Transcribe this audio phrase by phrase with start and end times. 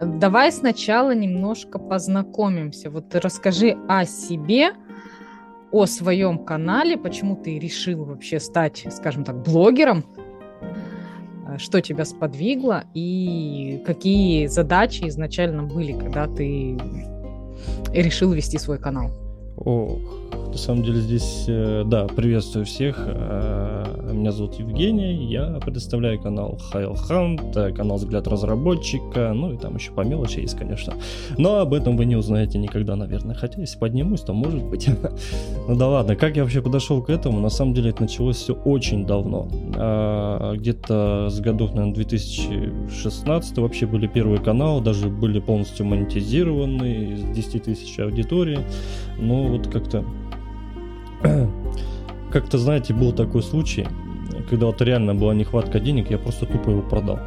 [0.00, 2.90] Давай сначала немножко познакомимся.
[2.90, 4.72] Вот расскажи о себе,
[5.70, 10.04] о своем канале, почему ты решил вообще стать, скажем так, блогером,
[11.58, 16.76] что тебя сподвигло и какие задачи изначально были, когда ты
[17.92, 19.10] решил вести свой канал?
[19.56, 19.98] Ох,
[20.48, 22.96] на самом деле здесь, э, да, приветствую всех.
[24.14, 29.74] Меня зовут Евгений, я представляю канал Хайл Hunt, э, канал Взгляд разработчика, ну и там
[29.74, 30.94] еще по мелочи есть, конечно.
[31.36, 33.34] Но об этом вы не узнаете никогда, наверное.
[33.34, 34.88] Хотя если поднимусь, то может быть.
[35.68, 37.40] ну да ладно, как я вообще подошел к этому?
[37.40, 39.48] На самом деле это началось все очень давно.
[40.54, 47.64] Где-то с годов, наверное, 2016 вообще были первые каналы, даже были полностью монетизированы, с 10
[47.64, 48.60] тысяч аудитории.
[49.18, 50.04] Но вот как-то
[52.34, 53.86] как-то, знаете, был такой случай,
[54.48, 57.18] когда вот реально была нехватка денег, я просто тупо его продал.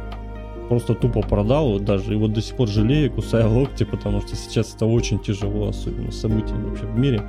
[0.68, 4.74] Просто тупо продал, даже, и вот до сих пор жалею, кусаю локти, потому что сейчас
[4.74, 7.22] это очень тяжело, особенно события вообще в мире,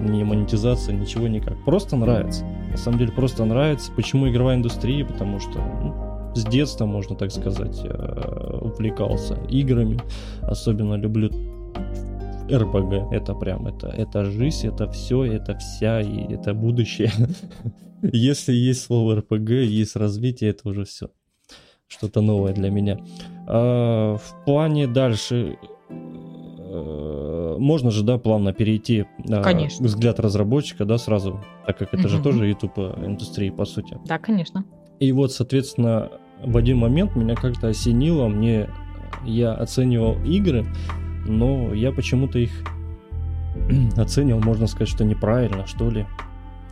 [0.00, 1.56] не монетизация, ничего никак.
[1.64, 2.44] Просто нравится.
[2.70, 3.92] На самом деле просто нравится.
[3.92, 5.04] Почему игровая индустрия?
[5.04, 10.00] Потому что ну, с детства, можно так сказать, э, увлекался играми.
[10.42, 11.30] Особенно люблю
[12.52, 13.12] РПГ.
[13.12, 17.10] Это прям, это, это жизнь, это все, это вся, и это будущее.
[18.02, 21.10] Если есть слово РПГ, есть развитие, это уже все.
[21.86, 22.98] Что-то новое для меня.
[23.46, 25.58] А, в плане дальше
[25.90, 29.84] э, можно же, да, плавно перейти на конечно.
[29.84, 32.08] взгляд разработчика, да, сразу, так как это угу.
[32.08, 33.98] же тоже YouTube индустрии, по сути.
[34.06, 34.64] Да, конечно.
[35.00, 36.10] И вот, соответственно,
[36.44, 38.68] в один момент меня как-то осенило, мне
[39.24, 40.64] я оценивал игры,
[41.26, 42.50] но я почему-то их
[43.96, 46.06] оценил, можно сказать, что неправильно, что ли.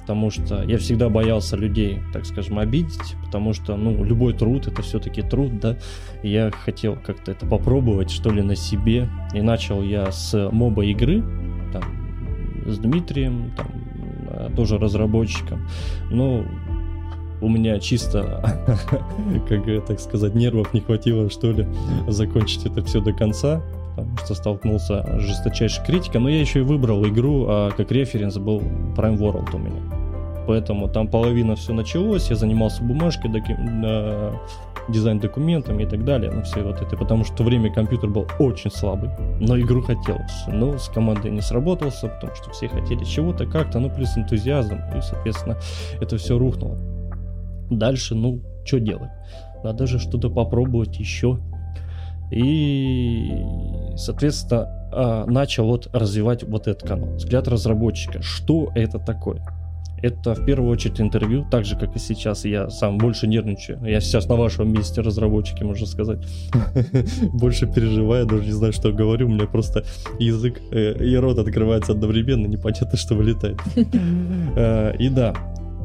[0.00, 4.80] Потому что я всегда боялся людей, так скажем, обидеть, потому что, ну, любой труд это
[4.80, 5.76] все-таки труд, да.
[6.22, 9.10] Я хотел как-то это попробовать, что ли, на себе.
[9.34, 11.22] И начал я с моба игры,
[11.74, 11.82] там,
[12.66, 13.66] с Дмитрием, там,
[14.30, 15.69] э, тоже разработчиком.
[16.10, 16.42] Но
[17.42, 18.66] у меня чисто,
[19.47, 21.66] как так сказать, нервов не хватило, что ли,
[22.06, 23.62] закончить это все до конца
[23.98, 28.38] потому что столкнулся с жесточайшей критикой, но я еще и выбрал игру, а как референс
[28.38, 28.60] был
[28.97, 29.82] Prime World у меня.
[30.47, 33.54] Поэтому там половина все началось, я занимался бумажкой, доки...
[33.58, 34.32] э,
[34.88, 38.08] дизайн документами и так далее, ну все вот это, потому что в то время компьютер
[38.08, 39.10] был очень слабый,
[39.41, 43.91] но игру хотелось, но с командой не сработался, потому что все хотели чего-то как-то, ну
[43.91, 45.56] плюс энтузиазм, и, соответственно,
[46.00, 46.78] это все рухнуло.
[47.70, 49.10] Дальше, ну, что делать?
[49.62, 51.38] Надо же что-то попробовать еще.
[52.31, 53.31] И,
[53.97, 57.15] соответственно, а, начал вот развивать вот этот канал.
[57.15, 58.22] Взгляд разработчика.
[58.22, 59.43] Что это такое?
[60.00, 62.44] Это в первую очередь интервью, так же, как и сейчас.
[62.44, 63.84] Я сам больше нервничаю.
[63.84, 66.19] Я сейчас на вашем месте разработчики, можно сказать.
[67.33, 69.27] Больше переживаю, даже не знаю, что говорю.
[69.27, 69.84] У меня просто
[70.21, 73.59] язык э, и рот открывается одновременно, непонятно, что вылетает.
[74.56, 75.34] Э, и да,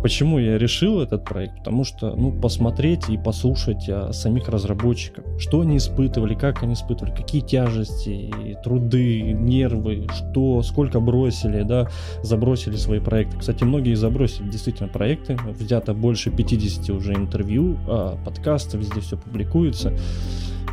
[0.04, 1.60] Почему я решил этот проект?
[1.60, 7.16] Потому что, ну, посмотреть и послушать о самих разработчиках, что они испытывали, как они испытывали,
[7.16, 8.30] какие тяжести,
[8.66, 11.88] труды, нервы, что, сколько бросили, да,
[12.22, 13.38] забросили свои проекты.
[13.38, 19.94] Кстати, многие забросили действительно проекты, взято больше 50 уже интервью, а, подкасты, везде все публикуется.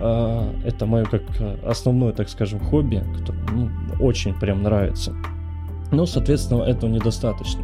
[0.00, 1.22] А, это мое как
[1.64, 3.70] основное, так скажем, хобби, которое ну,
[4.00, 5.14] очень прям нравится.
[5.92, 7.62] Но, соответственно, этого недостаточно.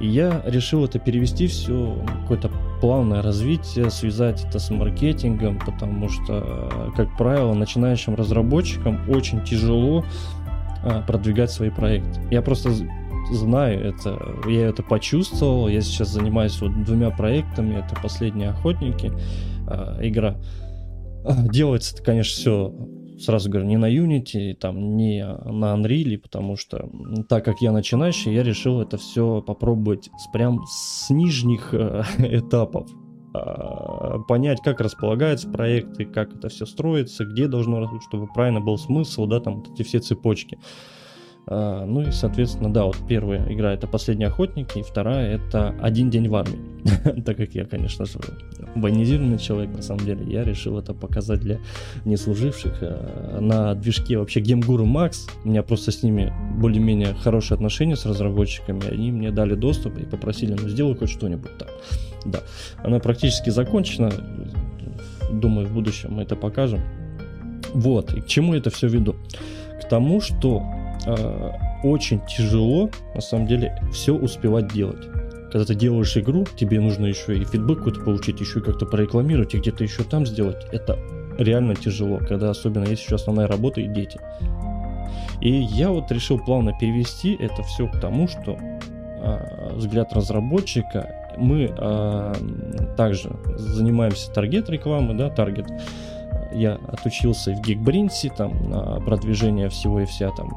[0.00, 2.50] И я решил это перевести все, какое-то
[2.80, 10.04] плавное развитие, связать это с маркетингом, потому что, как правило, начинающим разработчикам очень тяжело
[10.82, 12.20] а, продвигать свои проекты.
[12.30, 12.70] Я просто
[13.30, 19.12] знаю это, я это почувствовал, я сейчас занимаюсь вот двумя проектами, это «Последние охотники»,
[19.66, 20.36] а, игра.
[21.24, 22.74] А, делается это, конечно, все
[23.18, 26.88] сразу говорю, не на Unity, там, не на Unreal, потому что,
[27.28, 32.88] так как я начинающий, я решил это все попробовать с, прям с нижних э, этапов.
[33.34, 39.26] Э, понять, как располагаются проекты, как это все строится, где должно, чтобы правильно был смысл,
[39.26, 40.58] да, там вот эти все цепочки.
[41.46, 46.10] А, ну и, соответственно, да, вот первая игра это «Последний охотник», и вторая это «Один
[46.10, 46.58] день в армии».
[47.24, 48.18] так как я, конечно же,
[48.74, 51.58] военизированный человек, на самом деле, я решил это показать для
[52.04, 52.78] неслуживших.
[52.80, 58.06] А, на движке вообще Гемгуру Макс, у меня просто с ними более-менее хорошие отношения с
[58.06, 61.68] разработчиками, они мне дали доступ и попросили, ну сделай хоть что-нибудь там.
[62.24, 62.40] Да,
[62.82, 64.10] она практически закончена,
[65.30, 66.80] думаю, в будущем мы это покажем.
[67.74, 69.16] Вот, и к чему это все веду?
[69.82, 70.62] К тому, что
[71.06, 71.50] э,
[71.82, 75.06] очень тяжело, на самом деле, все успевать делать.
[75.52, 79.54] Когда ты делаешь игру, тебе нужно еще и фидбэк какой-то получить, еще и как-то прорекламировать,
[79.54, 80.66] и где-то еще там сделать.
[80.72, 80.98] Это
[81.38, 84.18] реально тяжело, когда особенно есть еще основная работа и дети.
[85.40, 91.74] И я вот решил плавно перевести это все к тому, что э, взгляд разработчика мы
[91.76, 92.34] э,
[92.96, 95.66] также занимаемся таргет рекламы, да, таргет
[96.54, 100.48] я отучился в Geekbrains, там, на продвижение всего и вся, там,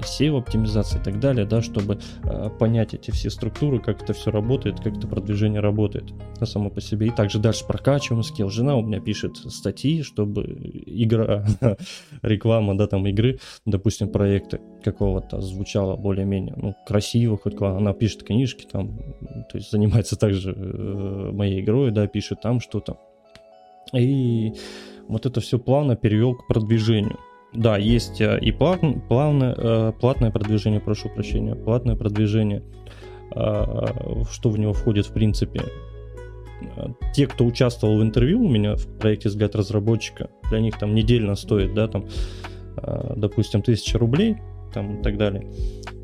[0.00, 4.30] SEO оптимизация и так далее, да, чтобы э, понять эти все структуры, как это все
[4.30, 7.08] работает, как это продвижение работает на само по себе.
[7.08, 8.50] И также дальше прокачиваем скилл.
[8.50, 10.44] Жена у меня пишет статьи, чтобы
[10.86, 11.44] игра,
[12.22, 18.66] реклама, да, там, игры, допустим, проекты какого-то звучало более-менее, ну, красиво, хоть она пишет книжки,
[18.70, 18.98] там,
[19.50, 22.98] то есть занимается также э, моей игрой, да, пишет там что-то.
[23.92, 24.54] И
[25.10, 27.18] вот это все плавно перевел к продвижению.
[27.52, 32.62] Да, есть э, и плат, плавное, э, платное продвижение, прошу прощения, платное продвижение,
[33.32, 35.62] а, что в него входит в принципе.
[37.14, 41.34] Те, кто участвовал в интервью у меня в проекте «Взгляд разработчика», для них там недельно
[41.34, 42.04] стоит, да, там,
[43.16, 44.36] допустим, тысяча рублей,
[44.74, 45.50] там и так далее.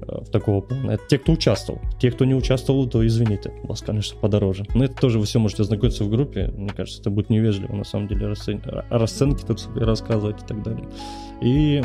[0.09, 0.93] Э, в такого плана.
[0.93, 1.81] Это те, кто участвовал.
[1.99, 4.65] Те, кто не участвовал, то извините, у вас, конечно, подороже.
[4.75, 6.53] Но это тоже вы все можете ознакомиться в группе.
[6.57, 8.63] Мне кажется, это будет невежливо, на самом деле, расцен...
[8.91, 10.89] расценки тут себе рассказывать и так далее.
[11.41, 11.83] И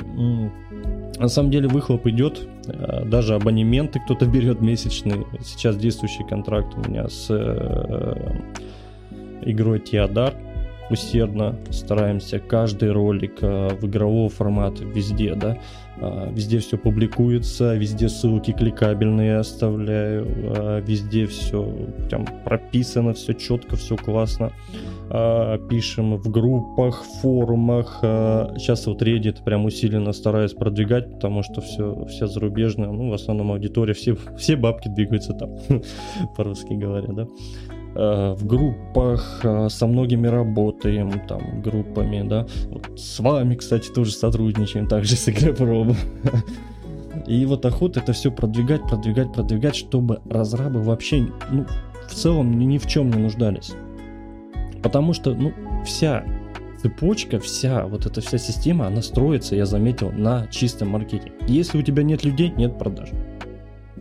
[1.18, 5.26] на самом деле выхлоп идет, э, даже абонементы кто-то берет месячный.
[5.44, 8.40] Сейчас действующий контракт у меня с э,
[9.44, 10.34] игрой Теодар
[10.90, 15.58] усердно стараемся каждый ролик в игрового формата везде, да,
[15.98, 20.28] везде все публикуется, везде ссылки кликабельные оставляю,
[20.58, 21.64] а, везде все
[22.10, 24.52] прям прописано, все четко, все классно.
[25.10, 28.00] А, пишем в группах, форумах.
[28.02, 33.52] Сейчас вот Reddit прям усиленно стараюсь продвигать, потому что все, все зарубежное, ну, в основном
[33.52, 35.58] аудитория, все, все бабки двигаются там,
[36.36, 37.28] по-русски говоря, да.
[37.94, 42.48] Э, в группах э, со многими работаем, там, группами, да.
[42.70, 45.98] Вот с вами, кстати, тоже сотрудничаем, также с Игропробом.
[47.28, 51.66] И вот охота это все продвигать, продвигать, продвигать, чтобы разрабы вообще, ну,
[52.08, 53.74] в целом ни в чем не нуждались.
[54.82, 55.54] Потому что, ну,
[55.86, 56.24] вся
[56.82, 61.34] цепочка, вся вот эта вся система, она строится, я заметил, на чистом маркетинге.
[61.48, 63.10] Если у тебя нет людей, нет продаж.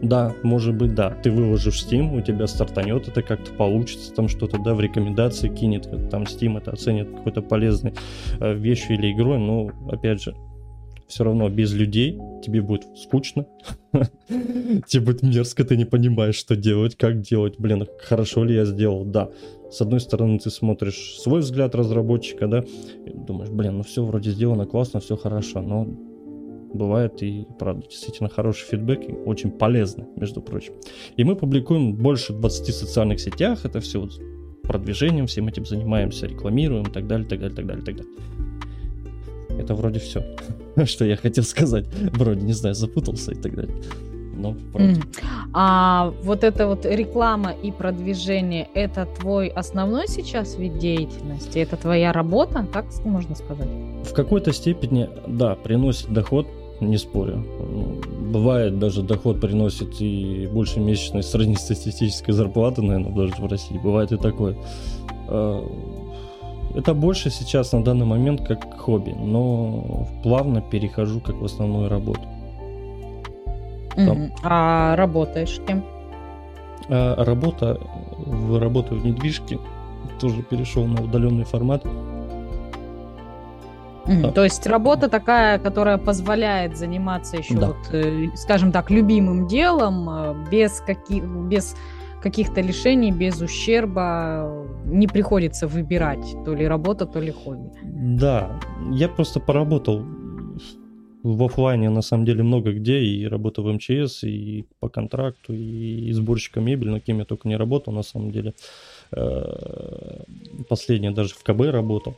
[0.03, 1.11] Да, может быть, да.
[1.11, 5.89] Ты выложишь Steam, у тебя стартанет, это как-то получится, там что-то, да, в рекомендации кинет,
[6.11, 7.93] там Steam это оценит какой-то полезной
[8.41, 10.35] э, вещью или игрой, но, опять же,
[11.07, 13.47] все равно без людей тебе будет скучно,
[14.87, 19.05] тебе будет мерзко, ты не понимаешь, что делать, как делать, блин, хорошо ли я сделал,
[19.05, 19.29] да.
[19.71, 22.65] С одной стороны, ты смотришь свой взгляд разработчика, да,
[23.15, 25.87] думаешь, блин, ну все вроде сделано классно, все хорошо, но
[26.73, 30.75] бывает и, правда, действительно хороший фидбэк, и очень полезно, между прочим.
[31.17, 34.21] И мы публикуем больше 20 социальных сетях, это все вот
[34.63, 38.13] продвижением, всем этим занимаемся, рекламируем и так далее, так далее, так далее, так далее.
[39.59, 40.23] Это вроде все,
[40.85, 41.87] что я хотел сказать.
[42.13, 43.75] Вроде, не знаю, запутался и так далее.
[44.37, 45.03] Но вроде.
[45.53, 51.59] А вот эта вот реклама и продвижение, это твой основной сейчас вид деятельности?
[51.59, 53.69] Это твоя работа, так можно сказать?
[54.05, 56.47] В какой-то степени, да, приносит доход,
[56.81, 57.45] не спорю.
[58.33, 63.79] Бывает, даже доход приносит и больше месячной среднестатистической зарплаты, наверное, даже в России.
[63.79, 64.57] Бывает и такое.
[65.29, 65.65] А,
[66.75, 72.23] это больше сейчас на данный момент как хобби, но плавно перехожу как в основную работу.
[73.97, 74.33] Там...
[74.43, 75.85] А работаешь кем?
[76.89, 77.81] А, работа,
[78.53, 79.59] работаю в недвижке,
[80.21, 81.85] тоже перешел на удаленный формат.
[84.35, 87.67] То есть работа такая, которая позволяет заниматься еще, да.
[87.69, 91.77] вот, э, скажем так, любимым делом, э, без, каких, без
[92.23, 97.71] каких-то лишений, без ущерба, не приходится выбирать то ли работа, то ли хобби.
[97.83, 100.05] Да, я просто поработал
[101.23, 106.11] в офлайне на самом деле много где, и работа в МЧС, и по контракту, и
[106.13, 108.55] сборщиком мебели, но кем я только не работал на самом деле.
[109.13, 110.23] Э,
[110.69, 112.15] последнее даже в КБ работал,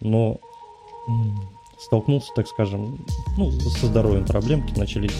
[0.00, 0.40] но
[1.78, 2.98] столкнулся, так скажем,
[3.36, 5.16] ну, со здоровьем проблемки начались.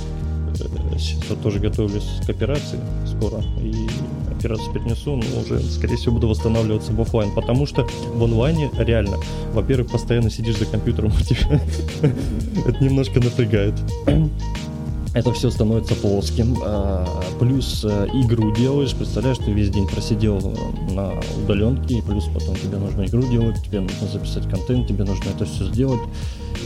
[0.61, 3.89] Э, сейчас тоже готовлюсь к операции скоро, и
[4.31, 9.17] операцию перенесу, но уже, скорее всего, буду восстанавливаться в офлайн, потому что в онлайне реально,
[9.53, 11.61] во-первых, постоянно сидишь за компьютером, тебя
[12.67, 13.75] это немножко напрягает
[15.17, 16.59] это все становится плоским.
[16.63, 17.07] А,
[17.41, 20.39] плюс э, игру делаешь, представляешь, ты весь день просидел
[20.91, 21.11] на
[21.43, 25.65] удаленке, плюс потом тебе нужно игру делать, тебе нужно записать контент, тебе нужно это все
[25.73, 26.01] сделать.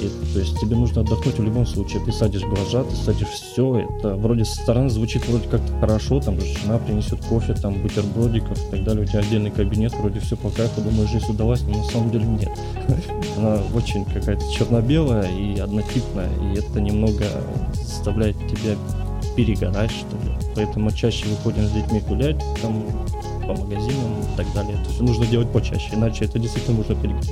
[0.02, 2.02] И, то есть тебе нужно отдохнуть в любом случае.
[2.04, 3.86] Ты садишь глаза, ты садишь все.
[3.88, 6.20] Это вроде со стороны звучит вроде как-то хорошо.
[6.20, 9.04] Там жена принесет кофе, там бутербродиков и так далее.
[9.04, 10.80] У тебя отдельный кабинет, вроде все по кайфу.
[10.80, 12.50] Думаешь, жизнь удалась, но на самом деле нет.
[13.36, 16.30] Она очень какая-то черно-белая и однотипная.
[16.52, 17.24] И это немного
[17.74, 18.76] заставляет тебя
[19.36, 20.32] перегорать, что ли.
[20.54, 22.84] Поэтому чаще выходим с детьми гулять, там,
[23.46, 24.76] по магазинам и так далее.
[24.76, 27.30] То есть нужно делать почаще, иначе это действительно можно перегореть.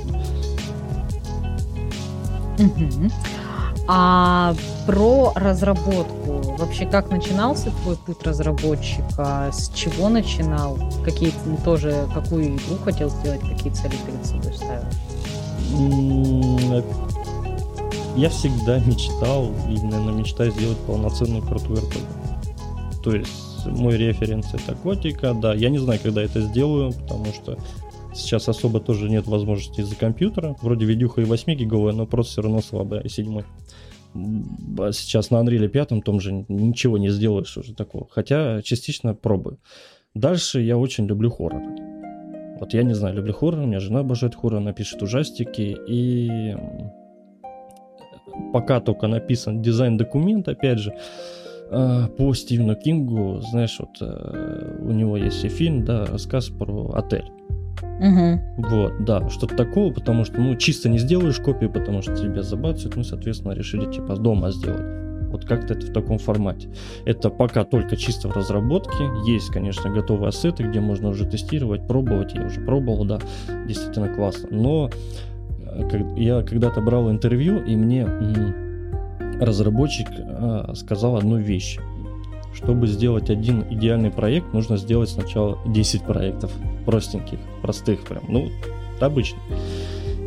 [2.59, 3.11] Угу.
[3.91, 4.53] А
[4.85, 6.55] про разработку.
[6.59, 9.49] Вообще, как начинался твой путь разработчика?
[9.51, 10.77] С чего начинал?
[11.03, 11.33] Какие
[11.65, 13.41] тоже, какую игру хотел сделать?
[13.41, 14.83] Какие цели перед собой ставил?
[18.19, 23.01] Я всегда мечтал, и, наверное, мечтаю сделать полноценную крутую RPG.
[23.01, 25.53] То есть мой референс это Котика, да.
[25.53, 27.57] Я не знаю, когда это сделаю, потому что
[28.13, 30.55] Сейчас особо тоже нет возможности из-за компьютера.
[30.61, 33.41] Вроде видюха и 8 гиговая, но просто все равно слабая, и 7.
[34.79, 38.07] А сейчас на Unreal 5 том же ничего не сделаешь уже такого.
[38.09, 39.59] Хотя частично пробую.
[40.15, 41.61] Дальше я очень люблю хоррор.
[42.59, 46.55] Вот я не знаю, люблю хоррор, у меня жена обожает хоррор, она пишет ужастики, и
[48.53, 50.93] пока только написан дизайн-документ, опять же,
[51.71, 56.91] а, по Стивену Кингу, знаешь, вот э, у него есть и фильм, да, рассказ про
[56.95, 57.31] отель.
[57.81, 58.67] Угу.
[58.69, 62.95] Вот, да, что-то такого, потому что, ну, чисто не сделаешь копию, потому что тебя забацают,
[62.95, 64.99] ну, соответственно, решили, типа, дома сделать.
[65.31, 66.69] Вот как-то это в таком формате.
[67.05, 69.03] Это пока только чисто в разработке.
[69.27, 72.33] Есть, конечно, готовые ассеты, где можно уже тестировать, пробовать.
[72.33, 73.19] Я уже пробовал, да,
[73.67, 74.47] действительно классно.
[74.49, 74.91] Но э,
[76.17, 78.05] я когда-то брал интервью, и мне
[79.39, 81.79] разработчик а, сказал одну вещь
[82.53, 86.51] чтобы сделать один идеальный проект, нужно сделать сначала 10 проектов
[86.85, 88.49] простеньких, простых прям, ну,
[88.99, 89.41] обычных.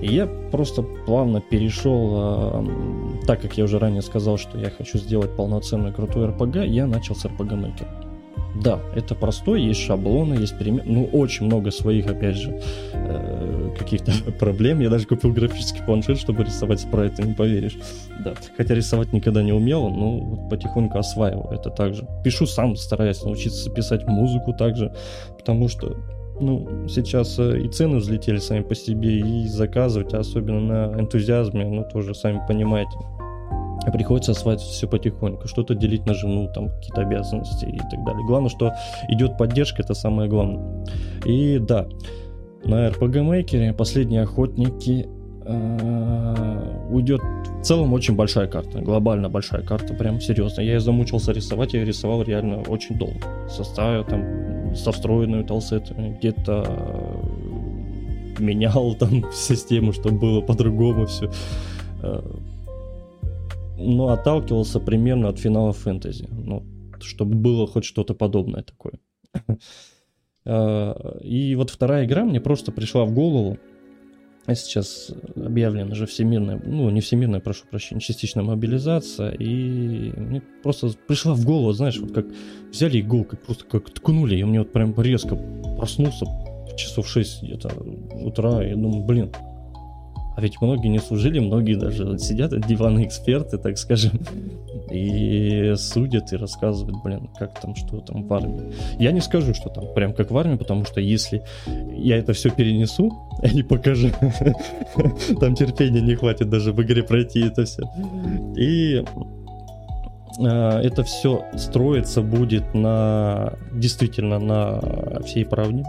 [0.00, 4.98] И я просто плавно перешел, э, так как я уже ранее сказал, что я хочу
[4.98, 8.11] сделать полноценную крутую RPG, я начал с RPG Maker.
[8.54, 12.60] Да, это простой, есть шаблоны, есть пример, ну, очень много своих, опять же,
[12.92, 14.80] э, каких-то проблем.
[14.80, 17.78] Я даже купил графический планшет, чтобы рисовать спрайты, не поверишь.
[18.22, 22.06] Да, хотя рисовать никогда не умел, но вот потихоньку осваиваю это также.
[22.24, 24.94] Пишу сам, стараюсь научиться писать музыку также,
[25.38, 25.96] потому что
[26.40, 31.84] ну, сейчас э, и цены взлетели сами по себе, и заказывать, особенно на энтузиазме, ну,
[31.90, 32.92] тоже сами понимаете,
[33.92, 38.24] приходится осваивать все потихоньку, что-то делить на жену, там какие-то обязанности и так далее.
[38.26, 38.72] Главное, что
[39.08, 40.84] идет поддержка, это самое главное.
[41.24, 41.86] И да,
[42.64, 45.08] на RPG Maker последние охотники
[45.44, 47.20] э, уйдет
[47.60, 50.62] в целом очень большая карта, глобально большая карта, прям серьезно.
[50.62, 53.20] Я ее замучился рисовать, я рисовал реально очень долго.
[53.48, 56.66] Составил там со встроенными толсетами, где-то
[58.38, 61.30] менял там систему, чтобы было по-другому все
[63.82, 66.28] ну, отталкивался примерно от финала фэнтези.
[66.30, 66.64] Ну,
[67.00, 68.94] чтобы было хоть что-то подобное такое.
[70.44, 73.58] А, и вот вторая игра мне просто пришла в голову.
[74.44, 80.90] А сейчас объявлена же всемирная, ну не всемирная, прошу прощения, частичная мобилизация, и мне просто
[81.06, 82.26] пришла в голову, знаешь, вот как
[82.72, 85.36] взяли иголкой, просто как ткнули, и мне вот прям резко
[85.76, 86.26] проснулся
[86.76, 87.70] часов 6 где-то
[88.20, 89.32] утра, и думаю, блин,
[90.34, 94.12] а ведь многие не служили, многие даже сидят, диванные эксперты, так скажем,
[94.90, 98.72] и судят и рассказывают, блин, как там, что там в армии.
[98.98, 101.42] Я не скажу, что там прям как в армии, потому что если
[101.92, 103.12] я это все перенесу
[103.42, 104.08] и покажу,
[105.40, 107.82] там терпения не хватит даже в игре пройти это все.
[108.56, 109.04] И
[110.40, 115.84] а, это все строится будет на действительно на всей правде,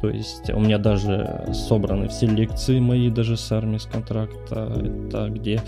[0.00, 4.72] то есть у меня даже собраны все лекции мои, даже с армией, с контракта.
[4.76, 5.60] Это где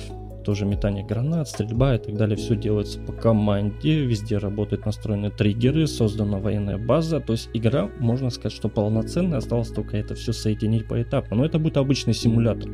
[0.45, 2.37] тоже метание гранат, стрельба и так далее.
[2.37, 7.21] Все делается по команде, везде работают настроены триггеры, создана военная база.
[7.21, 11.35] То есть игра, можно сказать, что полноценная, осталось только это все соединить по этапу.
[11.35, 12.71] Но это будет обычный симулятор.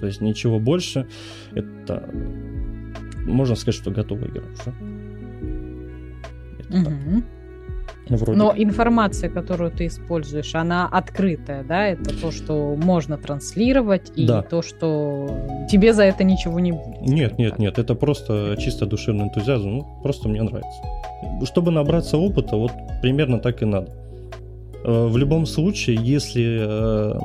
[0.00, 1.06] То есть ничего больше.
[1.54, 2.08] Это
[3.26, 4.74] можно сказать, что готовая игра уже.
[6.58, 6.84] Это угу.
[6.84, 7.41] так.
[8.08, 8.38] Вроде.
[8.38, 11.86] Но информация, которую ты используешь, она открытая, да?
[11.86, 14.42] Это то, что можно транслировать, и да.
[14.42, 15.30] то, что
[15.70, 17.00] тебе за это ничего не будет.
[17.00, 19.70] Нет, нет, нет, это просто чисто душевный энтузиазм.
[19.70, 20.80] Ну, просто мне нравится.
[21.44, 23.92] Чтобы набраться опыта, вот примерно так и надо.
[24.84, 27.18] Э, в любом случае, если э,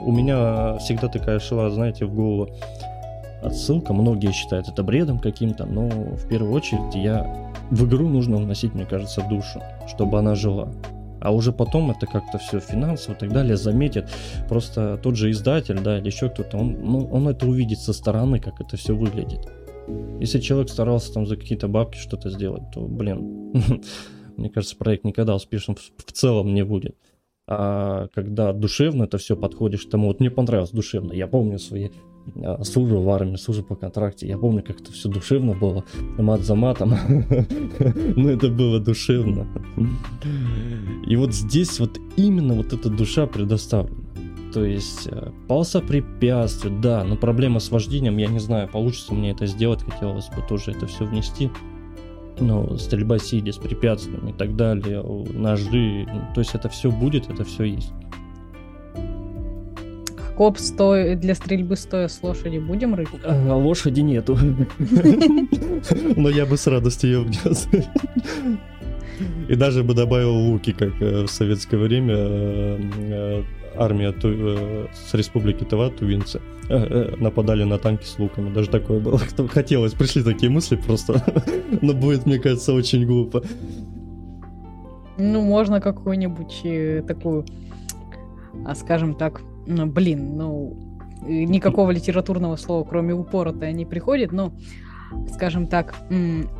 [0.00, 2.50] у меня всегда такая шла, знаете, в голову
[3.44, 8.74] отсылка, многие считают это бредом каким-то, но в первую очередь я в игру нужно вносить,
[8.74, 10.72] мне кажется, душу, чтобы она жила.
[11.20, 14.10] А уже потом это как-то все финансово и так далее заметит.
[14.48, 18.40] Просто тот же издатель, да, или еще кто-то, он, ну, он это увидит со стороны,
[18.40, 19.50] как это все выглядит.
[20.20, 23.52] Если человек старался там за какие-то бабки что-то сделать, то, блин,
[24.36, 26.96] мне кажется, проект никогда успешным в целом не будет.
[27.46, 31.12] А когда душевно это все подходишь тому, вот мне понравилось душевно.
[31.12, 31.90] Я помню свои
[32.36, 34.26] а, службы в армии, службу по контракте.
[34.26, 35.84] Я помню, как это все душевно было,
[36.18, 36.90] мат за матом.
[38.16, 39.46] Но это было душевно.
[41.06, 44.04] И вот здесь вот именно вот эта душа предоставлена.
[44.52, 49.32] То есть э, полоса препятствий, да, но проблема с вождением, я не знаю, получится мне
[49.32, 51.50] это сделать, хотелось бы тоже это все внести
[52.40, 57.30] ну, стрельба сидя с препятствиями и так далее, ножи, ну, то есть это все будет,
[57.30, 57.92] это все есть.
[60.36, 61.14] Коп сто...
[61.14, 63.08] для стрельбы стоя с лошади будем рыть?
[63.24, 64.36] А, лошади нету.
[66.16, 67.68] Но я бы с радостью ее внес.
[69.48, 73.42] И даже бы добавил луки, как э, в советское время э, э,
[73.76, 76.40] армия ту, с республики Тыва, тувинцы,
[77.18, 78.52] нападали на танки с луками.
[78.52, 79.18] Даже такое было.
[79.48, 81.22] Хотелось, пришли такие мысли просто.
[81.80, 83.42] Но будет, мне кажется, очень глупо.
[85.16, 87.44] Ну, можно какую-нибудь такую,
[88.64, 90.76] а, скажем так, ну, блин, ну,
[91.26, 94.52] никакого литературного слова, кроме упора-то не приходит, но
[95.32, 95.94] скажем так,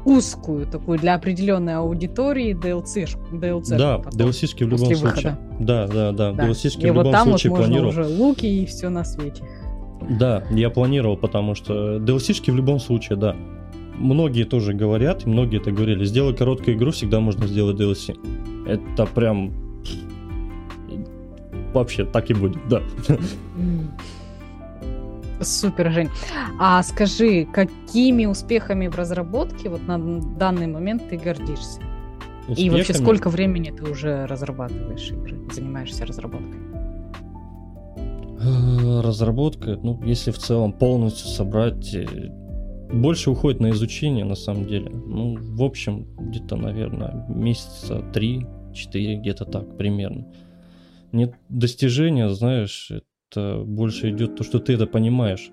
[0.05, 3.09] узкую такую для определенной аудитории DLC.
[3.33, 5.05] DLC да, DLC-шки в любом случае.
[5.05, 5.39] Выхода.
[5.59, 6.47] Да, да, да, да.
[6.47, 7.89] DLC-шки в любом вот там случае вот планировал.
[7.89, 9.43] уже луки и все на свете.
[10.09, 13.35] Да, я планировал, потому что DLC-шки в любом случае, да.
[13.97, 18.17] Многие тоже говорят, многие это говорили, сделай короткую игру, всегда можно сделать DLC.
[18.69, 19.53] Это прям
[21.75, 22.83] вообще так и будет, да.
[25.41, 26.09] Супер, Жень.
[26.59, 29.99] А скажи, какими успехами в разработке вот на
[30.37, 31.81] данный момент ты гордишься?
[32.49, 32.67] Успехами?
[32.67, 36.61] И вообще сколько времени ты уже разрабатываешь игры, занимаешься разработкой?
[38.41, 42.07] Э, разработка, ну, если в целом полностью собрать, э,
[42.93, 44.91] больше уходит на изучение, на самом деле.
[44.91, 50.27] Ну, в общем, где-то, наверное, месяца три-четыре, где-то так примерно.
[51.15, 52.91] Нет достижения, знаешь,
[53.31, 55.51] это больше идет то, что ты это понимаешь.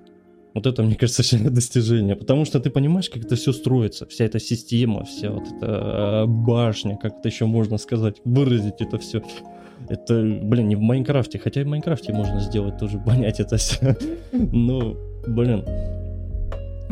[0.56, 2.16] Вот это, мне кажется, все достижение.
[2.16, 4.06] Потому что ты понимаешь, как это все строится.
[4.08, 9.22] Вся эта система, вся вот эта башня, как это еще можно сказать, выразить это все.
[9.88, 11.38] Это, блин, не в Майнкрафте.
[11.38, 13.96] Хотя и в Майнкрафте можно сделать тоже, понять это все.
[14.32, 14.98] Но,
[15.28, 15.64] блин,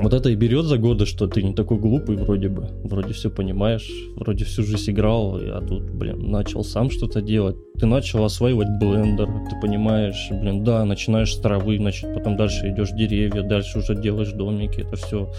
[0.02, 2.68] вот это и берет за годы, что ты не такой глупый вроде бы.
[2.84, 7.56] Вроде все понимаешь, вроде всю жизнь играл, а тут, блин, начал сам что-то делать.
[7.80, 12.92] Ты начал осваивать блендер, ты понимаешь, блин, да, начинаешь с травы, значит, потом дальше идешь
[12.92, 15.32] деревья, дальше уже делаешь домики, это все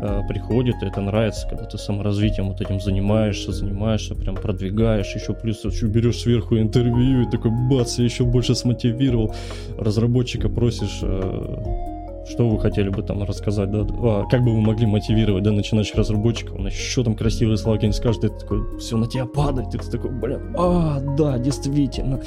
[0.00, 5.34] э, приходит, и это нравится, когда ты саморазвитием вот этим занимаешься, занимаешься, прям продвигаешь, еще
[5.34, 9.34] плюс еще берешь сверху интервью и такой бац, я еще больше смотивировал,
[9.76, 11.97] разработчика просишь э,
[12.28, 13.86] что вы хотели бы там рассказать, да?
[14.02, 16.58] А, как бы вы могли мотивировать, да, начинающих разработчиков?
[16.58, 19.90] Он еще там красивые слова не скажет, ты такой, все на тебя падает, и ты
[19.90, 22.20] такой, блин, а, да, действительно,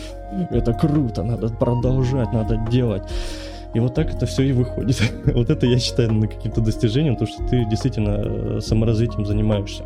[0.50, 3.04] это круто, надо продолжать, надо делать.
[3.74, 5.02] И вот так это все и выходит.
[5.26, 9.84] вот это я считаю на каким-то достижением, то, что ты действительно э, саморазвитием занимаешься.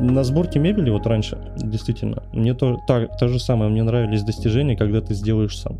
[0.00, 4.74] На сборке мебели вот раньше, действительно, мне то, та, то же самое, мне нравились достижения,
[4.74, 5.78] когда ты сделаешь сам.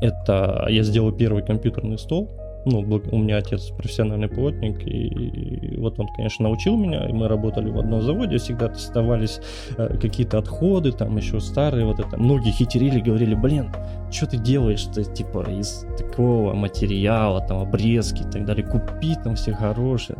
[0.00, 2.30] Это я сделал первый компьютерный стол.
[2.66, 7.68] Ну, у меня отец профессиональный плотник, и вот он, конечно, научил меня, и мы работали
[7.68, 9.40] в одном заводе, всегда оставались
[9.76, 12.16] э, какие-то отходы, там еще старые, вот это.
[12.16, 13.70] Многие хитерили, говорили, блин,
[14.10, 19.52] что ты делаешь-то, типа, из такого материала, там, обрезки и так далее, купи там все
[19.52, 20.16] хорошие.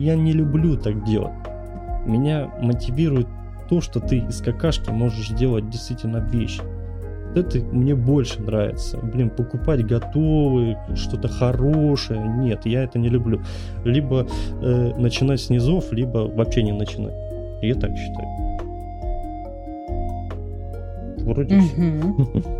[0.00, 1.34] Я не люблю так делать.
[2.06, 3.28] Меня мотивирует
[3.68, 6.58] то, что ты из какашки можешь сделать действительно вещь
[7.40, 8.98] это мне больше нравится.
[8.98, 12.20] Блин, покупать готовые, что-то хорошее.
[12.20, 13.40] Нет, я это не люблю.
[13.84, 14.26] Либо
[14.62, 17.14] э, начинать с низов, либо вообще не начинать.
[17.62, 18.28] Я так считаю.
[21.24, 22.58] Вроде все.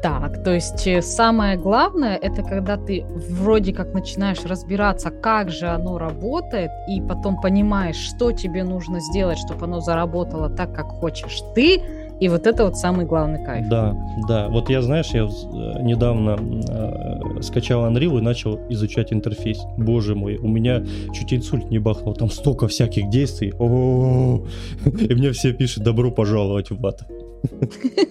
[0.00, 5.66] Так, то есть э, самое главное, это когда ты вроде как начинаешь разбираться, как же
[5.66, 11.40] оно работает, и потом понимаешь, что тебе нужно сделать, чтобы оно заработало так, как хочешь
[11.56, 11.82] ты,
[12.20, 13.68] и вот это вот самый главный кайф.
[13.68, 14.48] Да, да.
[14.48, 16.36] Вот я, знаешь, я э, недавно
[16.68, 19.60] э, скачал Unreal и начал изучать интерфейс.
[19.76, 22.14] Боже мой, у меня чуть инсульт не бахнул.
[22.14, 23.52] Там столько всяких действий.
[23.58, 24.46] О-о-о.
[24.84, 27.08] И мне все пишут «добро пожаловать в ад».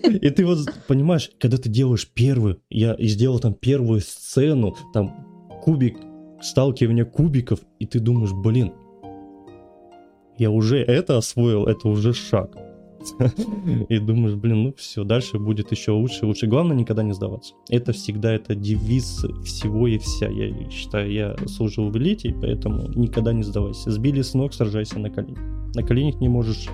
[0.06, 5.26] И ты вот понимаешь, когда ты делаешь первую, я сделал там первую сцену, там
[5.64, 5.98] кубик,
[6.42, 8.72] сталкивание кубиков, и ты думаешь, блин,
[10.38, 12.56] я уже это освоил, это уже шаг.
[13.90, 16.48] И думаешь, блин, ну все, дальше будет еще лучше, лучше.
[16.48, 17.54] Главное никогда не сдаваться.
[17.70, 20.28] Это всегда это девиз всего и вся.
[20.28, 23.92] Я считаю, я служил в элите, поэтому никогда не сдавайся.
[23.92, 25.40] Сбили с ног, сражайся на коленях.
[25.76, 26.68] На коленях не можешь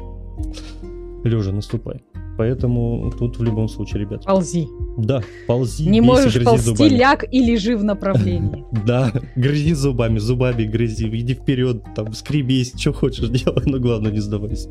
[1.24, 2.04] лежа наступай.
[2.38, 4.26] Поэтому тут в любом случае, ребят.
[4.26, 4.68] Ползи.
[4.98, 5.88] Да, ползи.
[5.88, 6.90] Не можешь ползти, зубами.
[6.90, 8.66] ляг и лежи в направлении.
[8.86, 14.20] Да, грызи зубами, зубами грызи, иди вперед, там, скребись, что хочешь делай, но главное не
[14.20, 14.70] сдавайся.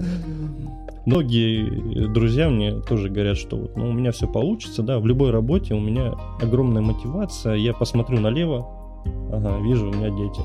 [1.04, 5.30] Многие друзья мне тоже говорят, что вот, ну, у меня все получится, да, в любой
[5.30, 8.68] работе у меня огромная мотивация, я посмотрю налево,
[9.32, 10.40] ага, вижу, у меня дети,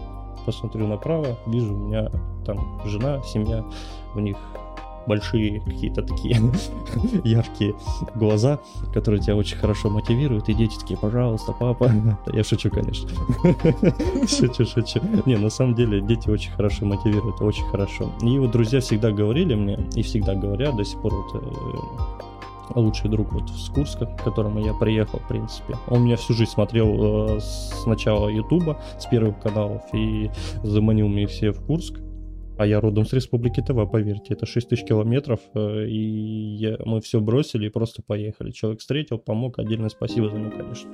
[0.48, 2.10] посмотрю направо, вижу, у меня
[2.44, 3.64] там жена, семья,
[4.16, 4.38] у них
[5.08, 6.40] большие какие-то такие
[7.24, 7.74] яркие
[8.16, 8.60] глаза,
[8.94, 11.92] которые тебя очень хорошо мотивируют, и дети такие, пожалуйста, папа.
[12.34, 13.10] Я шучу, конечно.
[14.28, 15.00] Шучу, шучу.
[15.26, 18.12] Не, на самом деле дети очень хорошо мотивируют, очень хорошо.
[18.22, 23.10] И вот друзья всегда говорили мне, и всегда говорят до сих пор, вот э, лучший
[23.10, 25.76] друг вот с Курска, к которому я приехал, в принципе.
[25.88, 30.30] Он меня всю жизнь смотрел э, с начала Ютуба, с первых каналов, и
[30.64, 32.00] заманил меня все в Курск.
[32.58, 37.02] А я родом с Республики Тыва, поверьте, это 6 тысяч километров, э, и я, мы
[37.02, 38.52] все бросили и просто поехали.
[38.52, 40.90] Человек встретил, помог, отдельное спасибо за него, конечно.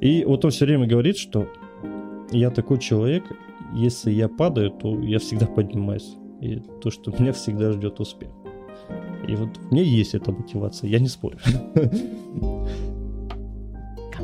[0.00, 1.48] И вот он все время говорит, что
[2.30, 3.24] я такой человек,
[3.74, 6.14] если я падаю, то я всегда поднимаюсь.
[6.40, 8.30] И то, что меня всегда ждет успех.
[9.26, 11.38] И вот у меня есть эта мотивация, я не спорю.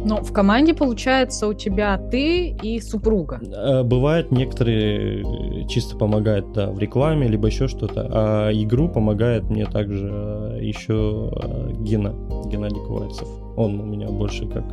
[0.04, 3.40] Но в команде, получается, у тебя ты и супруга.
[3.40, 8.08] Э, бывает, некоторые чисто помогают да, в рекламе, либо еще что-то.
[8.10, 12.14] А игру помогает мне также э, еще э, Гена,
[12.46, 13.28] Геннадий Кувайцев.
[13.56, 14.64] Он у меня больше как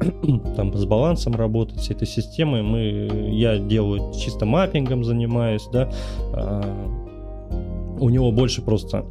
[0.56, 2.62] там с балансом работать, с этой системой.
[2.62, 5.90] Мы, я делаю чисто маппингом занимаюсь, да.
[6.32, 6.62] А,
[7.98, 9.04] у него больше просто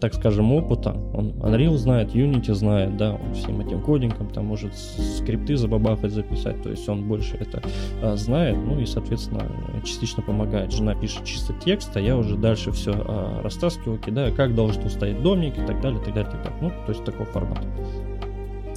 [0.00, 0.96] так скажем, опыта.
[1.14, 6.62] Он Unreal знает, Unity знает, да, он всем этим кодингом там может скрипты забабахать, записать,
[6.62, 7.62] то есть он больше это
[8.02, 9.46] а, знает, ну и, соответственно,
[9.84, 10.72] частично помогает.
[10.72, 15.22] Жена пишет чисто текст, а я уже дальше все а, растаскиваю, кидаю, как должен стоять
[15.22, 16.58] домик и так далее, так далее, так далее.
[16.60, 17.62] Ну, то есть такого формата.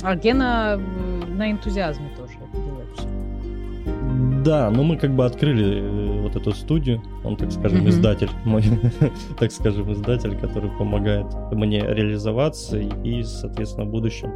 [0.04, 3.31] А Гена э, на энтузиазме тоже делает все.
[4.44, 7.90] Да, но мы как бы открыли э, вот эту студию, он, так скажем, mm-hmm.
[7.90, 8.64] издатель, мой,
[9.40, 14.32] так скажем, издатель, который помогает мне реализоваться и, соответственно, в будущем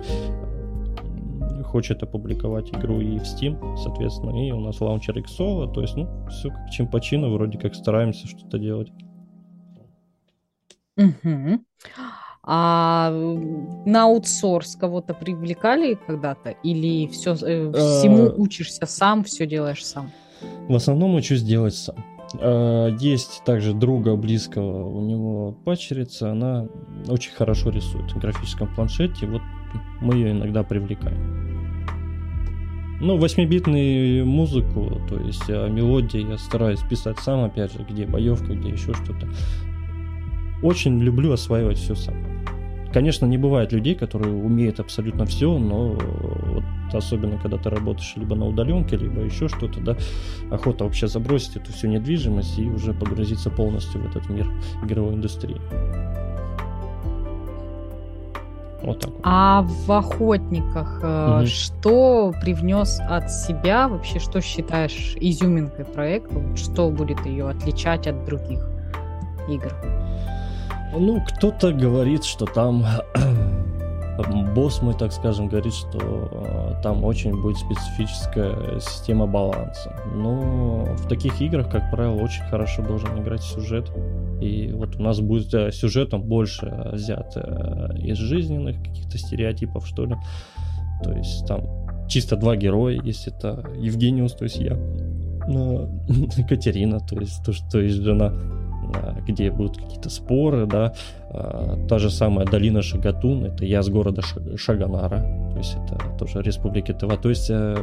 [1.75, 6.07] хочет опубликовать игру и в Steam, соответственно, и у нас лаунчер Xolo, то есть, ну,
[6.29, 8.93] все как чем по чину, вроде как стараемся что-то делать.
[10.95, 11.59] Угу.
[12.47, 13.11] А
[13.85, 16.51] на аутсорс кого-то привлекали когда-то?
[16.51, 18.33] Или все, э, всему а.
[18.37, 20.11] учишься сам, все делаешь сам?
[20.67, 21.95] В основном учусь делать сам.
[22.39, 26.67] А, есть также друга близкого, у него пачерица, она
[27.07, 29.41] очень хорошо рисует в графическом планшете, вот
[30.01, 31.45] мы ее иногда привлекаем.
[33.01, 38.53] Ну, 8-битную музыку, то есть а, мелодии я стараюсь писать сам, опять же, где боевка,
[38.53, 39.27] где еще что-то.
[40.63, 42.34] Очень люблю осваивать все сам.
[42.95, 48.37] Конечно, не бывает людей, которые умеют абсолютно все, но вот особенно когда ты работаешь либо
[48.37, 49.97] на удаленке, либо еще что-то, да,
[50.49, 54.47] охота вообще забросить эту всю недвижимость и уже погрузиться полностью в этот мир
[54.81, 55.57] игровой индустрии.
[58.81, 59.11] Вот так.
[59.11, 59.19] Вот.
[59.23, 61.47] А в охотниках угу.
[61.47, 68.65] что привнес от себя вообще, что считаешь изюминкой проекта, что будет ее отличать от других
[69.49, 69.73] игр?
[70.97, 72.85] Ну, кто-то говорит, что там
[74.55, 79.93] босс мой, так скажем, говорит, что э, там очень будет специфическая система баланса.
[80.15, 83.91] Но в таких играх, как правило, очень хорошо должен играть сюжет.
[84.41, 90.05] И вот у нас будет э, сюжетом больше взят э, из жизненных каких-то стереотипов, что
[90.05, 90.15] ли.
[91.03, 94.77] То есть там чисто два героя, если это Евгениус, то есть я,
[96.47, 98.31] Катерина, то есть то, что есть жена
[99.27, 100.93] где будут какие-то споры, да,
[101.29, 104.21] а, та же самая долина Шагатун, это я с города
[104.55, 105.19] Шаганара,
[105.51, 107.77] то есть это тоже республики Тыва, то есть э,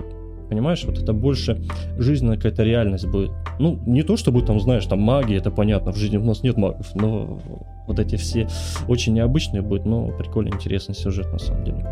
[0.48, 1.62] понимаешь, вот это больше
[1.98, 3.30] жизненная какая-то реальность будет.
[3.58, 6.56] Ну, не то, чтобы там, знаешь, там магия, это понятно, в жизни у нас нет
[6.56, 7.40] магов, но
[7.86, 8.48] вот эти все
[8.88, 11.86] очень необычные будет, но прикольно интересный сюжет на самом деле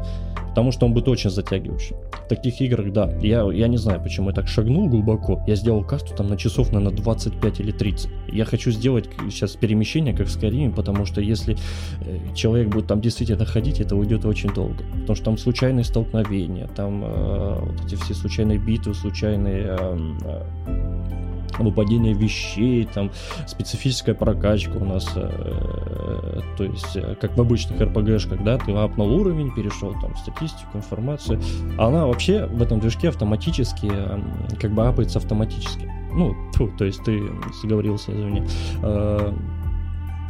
[0.51, 1.97] потому что он будет очень затягивающий.
[2.13, 5.85] В таких играх, да, я, я не знаю, почему я так шагнул глубоко, я сделал
[5.85, 8.11] касту там на часов, наверное, 25 или 30.
[8.33, 11.57] Я хочу сделать сейчас перемещение, как в Skyrim, потому что если
[12.01, 16.67] э, человек будет там действительно ходить, это уйдет очень долго, потому что там случайные столкновения,
[16.69, 23.11] там э, вот эти все случайные битвы, случайные э, выпадение вещей, там
[23.47, 29.13] специфическая прокачка у нас, э, то есть э, как в обычных РПГшках, да, ты апнул
[29.13, 31.41] уровень, перешел там статистику, информацию,
[31.79, 34.21] она вообще в этом движке автоматически, э,
[34.61, 35.91] как бы апается автоматически.
[36.13, 37.21] Ну, фу, то есть ты
[37.63, 38.43] сговорился, извини.
[38.83, 39.33] Э,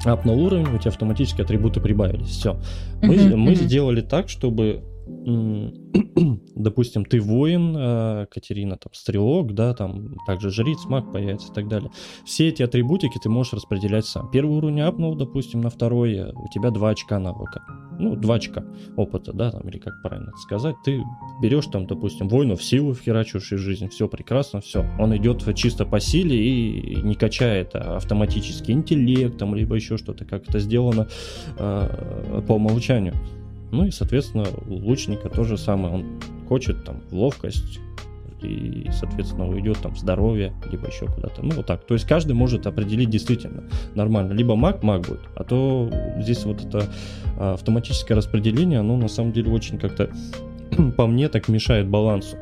[0.04, 2.28] апнул уровень, у тебя автоматически атрибуты прибавились.
[2.28, 2.56] Все.
[3.02, 3.64] Мы, uh-huh, мы uh-huh.
[3.64, 4.82] сделали так, чтобы
[6.62, 11.68] допустим, ты воин, э, Катерина там стрелок, да, там также жриц, маг появится и так
[11.68, 11.90] далее.
[12.24, 14.30] Все эти атрибутики ты можешь распределять сам.
[14.30, 17.62] Первый уровень апнул, допустим, на второй, э, у тебя 2 очка навыка.
[17.98, 18.64] Ну, 2 очка
[18.96, 20.76] опыта, да, там, или как правильно это сказать.
[20.84, 21.02] Ты
[21.42, 24.84] берешь там, допустим, воину в силу вхерачиваешь из жизни, все прекрасно, все.
[24.98, 30.48] Он идет чисто по силе и не качает а автоматически интеллектом, либо еще что-то, как
[30.48, 31.08] это сделано
[31.58, 33.14] э, по умолчанию.
[33.70, 35.94] Ну и, соответственно, лучника то же самое.
[35.94, 37.80] Он хочет там ловкость
[38.42, 41.42] и, соответственно, уйдет там в здоровье, либо еще куда-то.
[41.42, 41.84] Ну, вот так.
[41.84, 44.32] То есть каждый может определить действительно нормально.
[44.32, 45.20] Либо маг, маг будет.
[45.36, 46.86] А то здесь вот это
[47.38, 50.10] а, автоматическое распределение, оно на самом деле очень как-то,
[50.96, 52.36] по мне, так мешает балансу.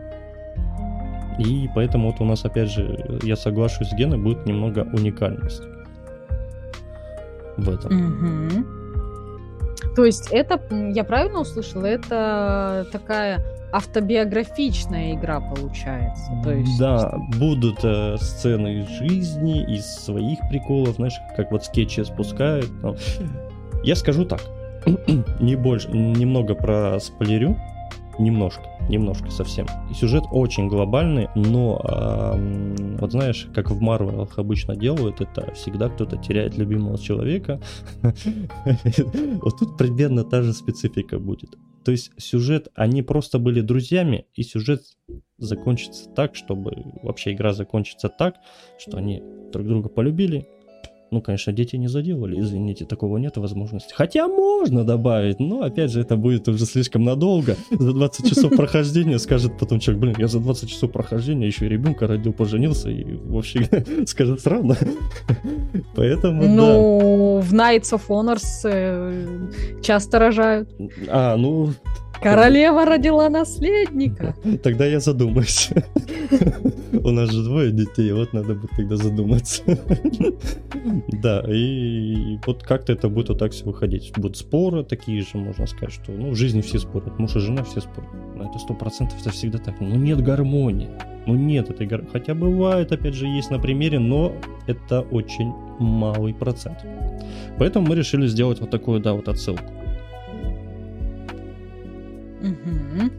[1.38, 5.62] И поэтому вот у нас, опять же, я соглашусь с Геной, будет немного уникальность
[7.56, 7.92] в этом.
[7.92, 8.77] Mm-hmm.
[9.98, 10.60] То есть это,
[10.94, 16.40] я правильно услышала, это такая автобиографичная игра получается.
[16.44, 16.78] То есть...
[16.78, 22.70] Да, будут э, сцены из жизни, из своих приколов, знаешь, как вот скетчи спускают.
[22.80, 22.94] Но...
[23.82, 24.40] Я скажу так,
[25.40, 27.56] не больше, немного про спойлерю,
[28.18, 29.66] немножко, немножко совсем.
[29.94, 36.16] Сюжет очень глобальный, но э, вот знаешь, как в Марвелах обычно делают, это всегда кто-то
[36.16, 37.60] теряет любимого человека.
[39.42, 41.56] Вот тут примерно та же специфика будет.
[41.84, 44.82] То есть сюжет, они просто были друзьями, и сюжет
[45.38, 48.34] закончится так, чтобы вообще игра закончится так,
[48.78, 50.48] что они друг друга полюбили,
[51.10, 53.92] ну, конечно, дети не заделали, извините, такого нет возможности.
[53.94, 57.56] Хотя можно добавить, но, опять же, это будет уже слишком надолго.
[57.70, 61.68] За 20 часов прохождения скажет потом человек, блин, я за 20 часов прохождения еще и
[61.68, 63.68] ребенка родил, поженился, и вообще
[64.06, 64.76] скажет странно.
[65.94, 69.50] Поэтому, Ну, в Knights of Honors э,
[69.82, 70.68] часто рожают.
[71.08, 71.72] А, ну,
[72.22, 74.34] Королева родила наследника.
[74.62, 75.70] Тогда я задумаюсь.
[76.92, 79.62] У нас же двое детей, вот надо будет тогда задуматься.
[81.08, 84.12] Да, и вот как-то это будет вот так все выходить.
[84.16, 87.64] Будут споры такие же, можно сказать, что ну, в жизни все спорят, муж и жена
[87.64, 88.10] все спорят.
[88.36, 89.80] Но это сто процентов это всегда так.
[89.80, 90.90] Ну нет гармонии.
[91.26, 92.12] Ну нет этой гармонии.
[92.12, 94.34] Хотя бывает, опять же, есть на примере, но
[94.66, 96.78] это очень малый процент.
[97.58, 99.64] Поэтому мы решили сделать вот такую, да, вот отсылку.
[102.40, 103.10] Угу.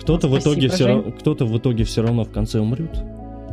[0.00, 3.04] Кто-то в итоге все равно, кто-то в итоге все равно в конце умрет.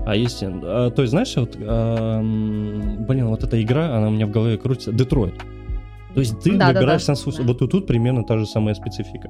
[0.05, 4.25] А если, а, то есть знаешь, вот, а, блин, вот эта игра, она у меня
[4.25, 4.91] в голове крутится.
[4.91, 5.35] Детройт.
[6.13, 7.15] То есть ты да, выбираешь да, да.
[7.15, 9.29] сам Вот тут, тут примерно та же самая специфика.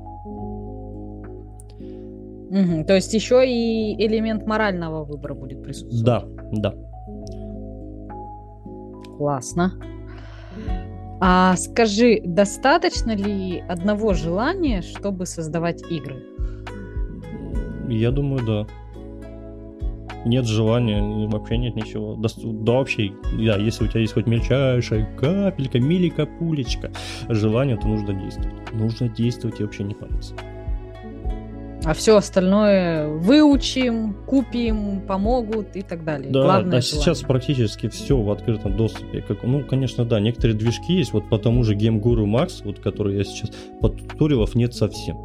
[2.49, 2.86] Угу.
[2.86, 6.03] То есть еще и элемент морального выбора будет присутствовать.
[6.03, 6.73] Да, да.
[9.17, 9.73] Классно.
[11.21, 16.23] А скажи, достаточно ли одного желания, чтобы создавать игры?
[17.89, 18.67] Я думаю, да.
[20.25, 22.15] Нет желания, вообще нет ничего.
[22.15, 26.91] Да, да вообще, да, если у тебя есть хоть мельчайшая капелька, милика, пулечка
[27.29, 28.73] желание, то нужно действовать.
[28.73, 30.36] Нужно действовать и вообще не париться
[31.86, 36.30] а все остальное выучим, купим, помогут и так далее.
[36.32, 39.22] Да, Главное а сейчас практически все в открытом доступе.
[39.22, 43.18] Как, ну, конечно, да, некоторые движки есть, вот по тому же GameGuru Max, вот который
[43.18, 45.18] я сейчас, под туториалов нет совсем.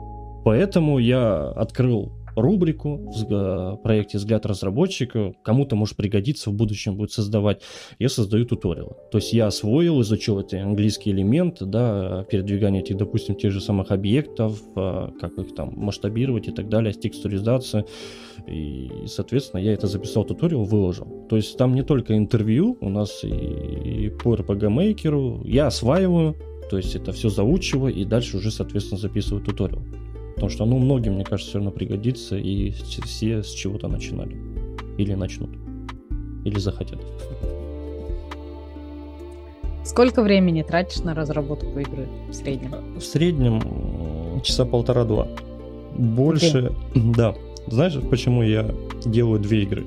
[0.45, 5.35] Поэтому я открыл рубрику в проекте «Взгляд разработчика».
[5.43, 7.63] Кому-то может пригодиться, в будущем будет создавать.
[7.99, 8.95] Я создаю туториалы.
[9.11, 13.91] То есть я освоил, изучил эти английские элементы, да, передвигание этих, допустим, тех же самых
[13.91, 17.85] объектов, э, как их там масштабировать и так далее, текстуризация.
[18.47, 21.27] И, соответственно, я это записал туториал, выложил.
[21.29, 26.37] То есть там не только интервью, у нас и, и по RPG Maker, я осваиваю,
[26.71, 29.83] то есть это все заучиваю и дальше уже, соответственно, записываю туториал.
[30.35, 34.37] Потому что, ну, многим, мне кажется, все равно пригодится, и все с чего-то начинали.
[34.99, 35.51] Или начнут.
[36.45, 37.01] Или захотят.
[39.85, 42.99] Сколько времени тратишь на разработку игры в среднем?
[42.99, 45.29] В среднем часа полтора-два.
[45.97, 47.13] Больше, День.
[47.13, 47.35] да.
[47.67, 49.87] Знаешь, почему я делаю две игры?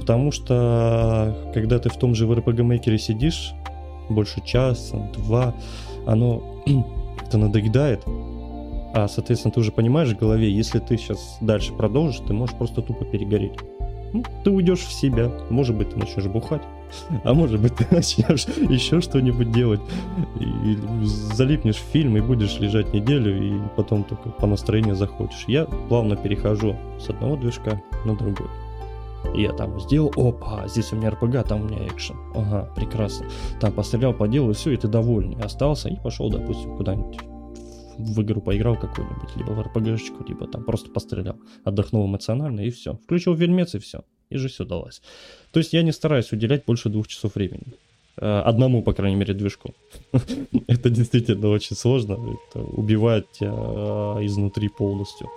[0.00, 3.52] Потому что, когда ты в том же в RPG Maker сидишь,
[4.08, 5.54] больше часа, два,
[6.06, 6.62] оно
[7.18, 8.02] как-то надоедает,
[8.92, 12.82] а, соответственно, ты уже понимаешь в голове, если ты сейчас дальше продолжишь, ты можешь просто
[12.82, 13.58] тупо перегореть.
[14.12, 15.30] Ну, ты уйдешь в себя.
[15.50, 16.62] Может быть, ты начнешь бухать.
[17.24, 19.80] А может быть, ты начнешь еще что-нибудь делать.
[20.40, 25.44] И залипнешь в фильм и будешь лежать неделю, и потом только по настроению захочешь.
[25.46, 28.48] Я плавно перехожу с одного движка на другой.
[29.34, 32.16] Я там сделал, опа, здесь у меня РПГ, там у меня экшен.
[32.34, 33.26] Ага, прекрасно.
[33.60, 35.36] Там пострелял по делу, и все, и ты довольный.
[35.40, 37.20] Остался и пошел, допустим, куда-нибудь
[37.98, 41.36] в игру поиграл какую-нибудь, либо в РПГшечку, либо там просто пострелял.
[41.64, 42.94] Отдохнул эмоционально и все.
[43.04, 44.02] Включил фильмец и все.
[44.30, 45.02] И же все далось.
[45.52, 47.74] То есть я не стараюсь уделять больше двух часов времени.
[48.16, 49.74] Э, одному, по крайней мере, движку.
[50.66, 52.18] Это действительно очень сложно.
[52.52, 55.28] Это убивает э, изнутри полностью.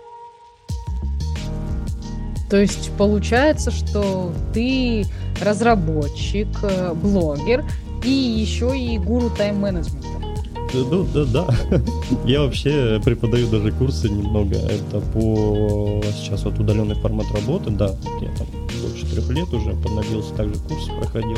[2.49, 5.05] То есть получается, что ты
[5.41, 7.63] разработчик, э, блогер
[8.03, 10.32] и еще и гуру тайм-менеджмента.
[10.73, 11.47] Ну, да, да.
[12.25, 14.55] Я вообще преподаю даже курсы немного.
[14.55, 17.95] Это по сейчас вот удаленный формат работы, да.
[18.21, 18.47] Я там
[18.81, 21.37] больше трех лет уже поднабился, также курсы проходил,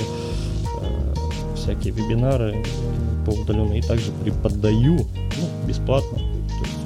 [0.81, 1.13] э,
[1.55, 2.63] всякие вебинары
[3.25, 6.24] по удаленной и также преподаю, ну, бесплатно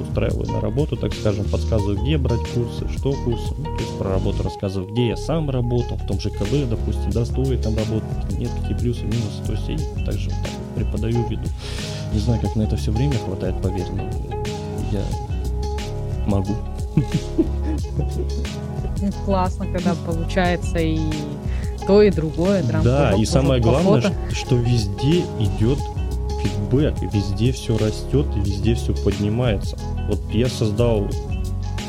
[0.09, 4.09] устраиваю на работу, так скажем, подсказываю, где брать курсы, что курсы, ну, то есть про
[4.11, 8.37] работу рассказываю, где я сам работал, в том же КВ, допустим, да, стоит там работать,
[8.37, 11.47] нет, какие плюсы, минусы, то есть я также вот так преподаю, веду.
[12.13, 14.03] Не знаю, как на это все время хватает, поверь, но
[14.91, 15.03] я
[16.25, 16.55] могу.
[19.25, 20.99] Классно, когда получается и
[21.87, 22.63] то, и другое.
[22.83, 25.79] Да, и самое главное, что везде идет
[26.41, 29.77] фидбэк, везде все растет, везде все поднимается.
[30.09, 31.07] Вот я создал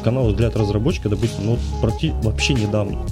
[0.03, 3.05] канал «Взгляд разработчика», допустим, ну, практи- вообще недавно.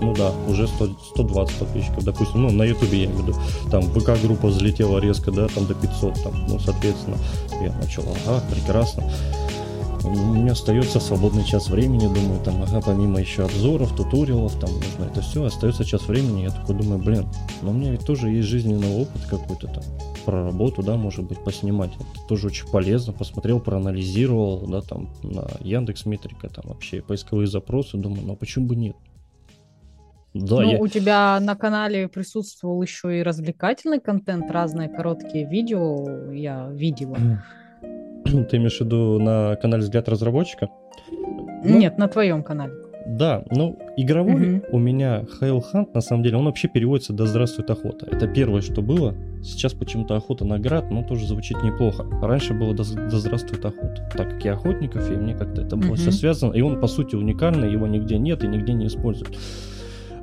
[0.00, 3.38] Ну да, уже 100, 120 подписчиков, допустим, ну, на ютубе я имею в виду.
[3.70, 7.16] Там ВК-группа взлетела резко, да, там до 500, там, ну, соответственно,
[7.62, 9.04] я начал, ага, прекрасно
[10.06, 15.10] у меня остается свободный час времени, думаю, там, ага, помимо еще обзоров, туториалов, там нужно
[15.10, 17.26] это все, остается час времени, я такой думаю, блин,
[17.62, 19.82] но у меня ведь тоже есть жизненный опыт какой-то там,
[20.26, 25.46] про работу, да, может быть, поснимать, это тоже очень полезно, посмотрел, проанализировал, да, там, на
[25.60, 28.96] Яндекс Метрика, там, вообще поисковые запросы, думаю, ну, а почему бы нет?
[30.34, 30.78] Да, ну, я...
[30.78, 37.16] у тебя на канале присутствовал еще и развлекательный контент, разные короткие видео я видела.
[38.24, 40.68] Ты имеешь в виду на канале «Взгляд разработчика»?
[41.08, 42.74] Ну, Нет, на твоем канале.
[43.06, 44.66] Да, ну, игровой угу.
[44.72, 48.06] у меня Хейл Хант, на самом деле, он вообще переводится «Да здравствует охота».
[48.10, 49.14] Это первое, что было.
[49.44, 52.04] Сейчас почему-то охота на град, но тоже звучит неплохо.
[52.20, 55.90] Раньше было «Да, да здравствует охота», так как я охотников, и мне как-то это было
[55.90, 55.96] угу.
[55.96, 56.52] все связано.
[56.52, 59.36] И он, по сути, уникальный, его нигде нет и нигде не используют.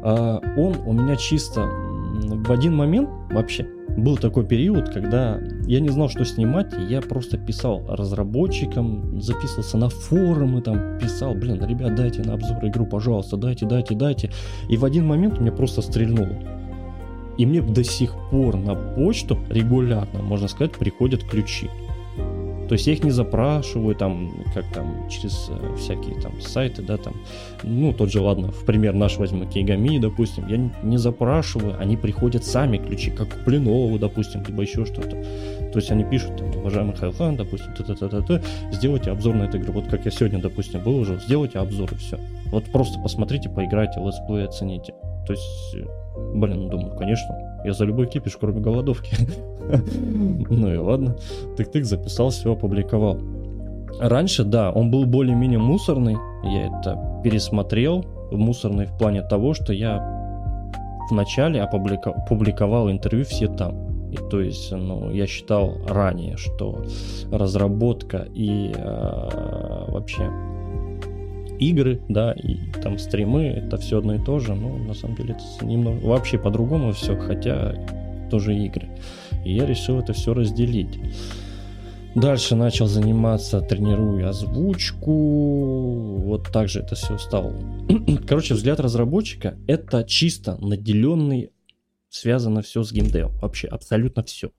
[0.03, 1.69] А, он у меня чисто
[2.13, 7.37] в один момент вообще был такой период, когда я не знал, что снимать, я просто
[7.37, 13.65] писал разработчикам, записывался на форумы, там писал, блин, ребят, дайте на обзор игру, пожалуйста, дайте,
[13.65, 14.31] дайте, дайте.
[14.69, 16.37] И в один момент меня просто стрельнуло.
[17.37, 21.69] И мне до сих пор на почту регулярно, можно сказать, приходят ключи.
[22.67, 26.97] То есть я их не запрашиваю, там, как там, через э, всякие там сайты, да,
[26.97, 27.13] там,
[27.63, 32.45] ну, тот же, ладно, в пример наш возьму Кейгами, допустим, я не запрашиваю, они приходят
[32.45, 35.11] сами, ключи, как у Пленову, допустим, либо еще что-то.
[35.71, 39.35] То есть они пишут, там, уважаемый Хайлхан, допустим, т -т -т -т -т, сделайте обзор
[39.35, 39.73] на эту игру.
[39.73, 42.17] Вот как я сегодня, допустим, уже, сделайте обзор и все.
[42.51, 44.93] Вот просто посмотрите, поиграйте, летсплей оцените.
[45.25, 45.85] То есть, э,
[46.35, 49.15] блин, думаю, конечно, я за любой кипиш, кроме голодовки.
[50.49, 51.15] Ну и ладно.
[51.57, 53.17] Тык-тык записал, все опубликовал.
[53.99, 56.17] Раньше, да, он был более-менее мусорный.
[56.43, 58.05] Я это пересмотрел.
[58.31, 59.99] Мусорный в плане того, что я
[61.09, 64.09] в начале опубликовал интервью все там.
[64.11, 66.83] И то есть, ну, я считал ранее, что
[67.31, 70.29] разработка и э, вообще
[71.59, 75.35] игры, да, и там стримы, это все одно и то же, но на самом деле
[75.35, 77.73] это немного вообще по-другому все, хотя
[78.29, 78.89] тоже игры.
[79.45, 80.99] И я решил это все разделить.
[82.15, 85.11] Дальше начал заниматься, тренирую озвучку.
[86.19, 87.53] Вот так же это все стало.
[88.27, 91.51] Короче, взгляд разработчика это чисто наделенный,
[92.09, 93.35] связано все с геймдевом.
[93.39, 94.51] Вообще абсолютно все.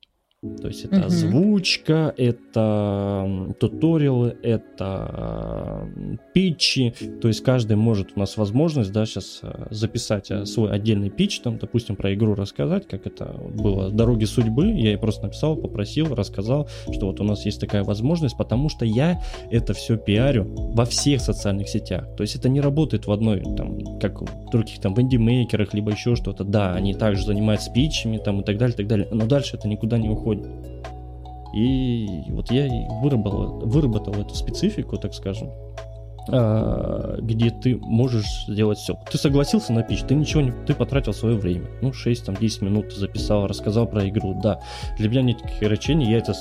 [0.60, 1.06] То есть это uh-huh.
[1.06, 5.88] озвучка, это туториалы, это
[6.32, 6.94] питчи.
[7.20, 11.40] То есть каждый может у нас возможность, да, сейчас э, записать э, свой отдельный питч,
[11.40, 14.66] там, допустим, про игру рассказать, как это было «Дороги судьбы».
[14.66, 18.84] Я ей просто написал, попросил, рассказал, что вот у нас есть такая возможность, потому что
[18.84, 22.06] я это все пиарю во всех социальных сетях.
[22.16, 25.92] То есть это не работает в одной, там, как в других там в инди-мейкерах, либо
[25.92, 26.44] еще что-то.
[26.44, 29.08] Да, они также занимаются питчами там и так далее, и так далее.
[29.10, 30.74] Но дальше это никуда не уходит происходит.
[31.54, 32.68] И вот я
[33.02, 35.50] выработал, выработал эту специфику, так скажем.
[36.28, 38.98] А, где ты можешь сделать все.
[39.10, 40.52] Ты согласился на пич, ты ничего не...
[40.66, 41.66] Ты потратил свое время.
[41.82, 44.38] Ну, 6-10 минут записал, рассказал про игру.
[44.42, 44.60] Да,
[44.98, 46.34] для меня нет ограничений, я это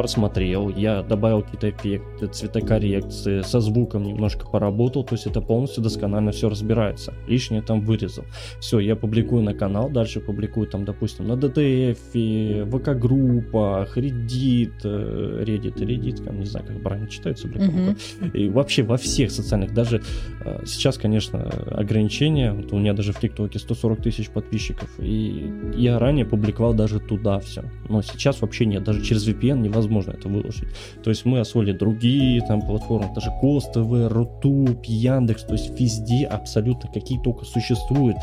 [0.00, 6.32] просмотрел, я добавил какие-то эффекты, цветокоррекции, со звуком немножко поработал, то есть это полностью досконально
[6.32, 7.12] все разбирается.
[7.26, 8.24] Лишнее там вырезал.
[8.60, 15.74] Все, я публикую на канал, дальше публикую там, допустим, на DTF, ВК-группах, Reddit, э, Reddit,
[15.74, 18.30] Reddit, не знаю, как правильно читается, блин, mm-hmm.
[18.32, 20.02] и вообще во всех социальных, даже
[20.44, 25.98] э, сейчас, конечно, ограничения, вот у меня даже в ТикТоке 140 тысяч подписчиков, и я
[25.98, 30.68] ранее публиковал даже туда все, но сейчас вообще нет, даже через VPN невозможно это выложить.
[31.02, 36.26] То есть мы освоили другие там платформы, даже Кост ТВ, Рутуб, Яндекс, то есть везде
[36.26, 38.16] абсолютно какие только существуют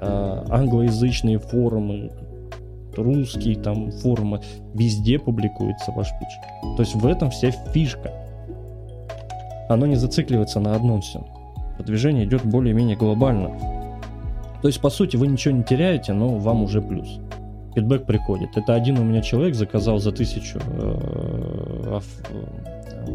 [0.00, 2.10] э, англоязычные форумы,
[2.96, 4.40] русские там форумы,
[4.74, 6.76] везде публикуется ваш пич.
[6.76, 8.12] То есть в этом вся фишка.
[9.68, 11.26] Оно не зацикливается на одном все.
[11.76, 13.58] Продвижение идет более-менее глобально.
[14.62, 17.20] То есть, по сути, вы ничего не теряете, но вам уже плюс
[17.78, 18.56] фидбэк приходит.
[18.56, 20.58] Это один у меня человек заказал за тысячу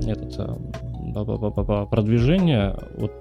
[0.08, 2.76] этот продвижение.
[2.98, 3.12] Вот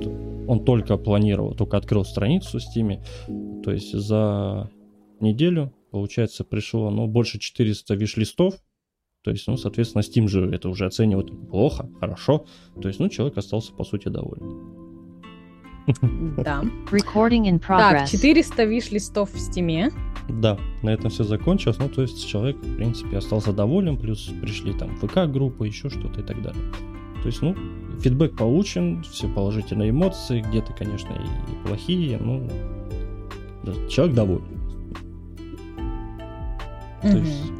[0.48, 3.02] он только планировал, только открыл страницу в Steam.
[3.62, 4.70] То есть за
[5.20, 8.54] неделю, получается, пришло ну, больше 400 виш-листов.
[9.22, 12.44] То есть, ну, соответственно, Steam же это уже оценивает плохо, хорошо.
[12.80, 14.82] То есть, ну, человек остался, по сути, доволен.
[16.38, 16.62] Да.
[16.90, 18.00] Recording in progress.
[18.00, 19.90] Так, 400 виш-листов в стиме.
[20.28, 21.78] Да, на этом все закончилось.
[21.78, 26.24] Ну, то есть человек, в принципе, остался доволен, плюс пришли там ВК-группа, еще что-то и
[26.24, 26.62] так далее.
[27.22, 27.54] То есть, ну,
[28.00, 32.48] фидбэк получен, все положительные эмоции, где-то, конечно, и плохие, ну,
[33.88, 34.60] человек доволен.
[37.02, 37.52] То есть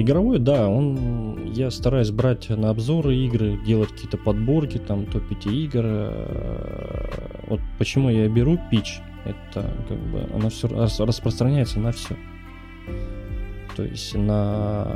[0.00, 5.82] Игровой, да, он я стараюсь брать на обзоры игры, делать какие-то подборки, там топ-5 игр.
[5.84, 7.08] Э,
[7.48, 12.14] вот почему я беру пич, это как бы она все распространяется на все.
[13.74, 14.86] То есть на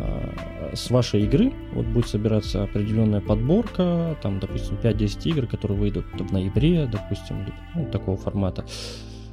[0.73, 6.33] с вашей игры вот будет собираться определенная подборка, там, допустим, 5-10 игр, которые выйдут в
[6.33, 7.45] ноябре, допустим,
[7.75, 8.65] ну, такого формата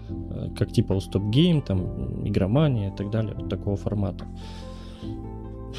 [0.10, 4.26] э, как типа у Stop Game, там, игромания и так далее, вот такого формата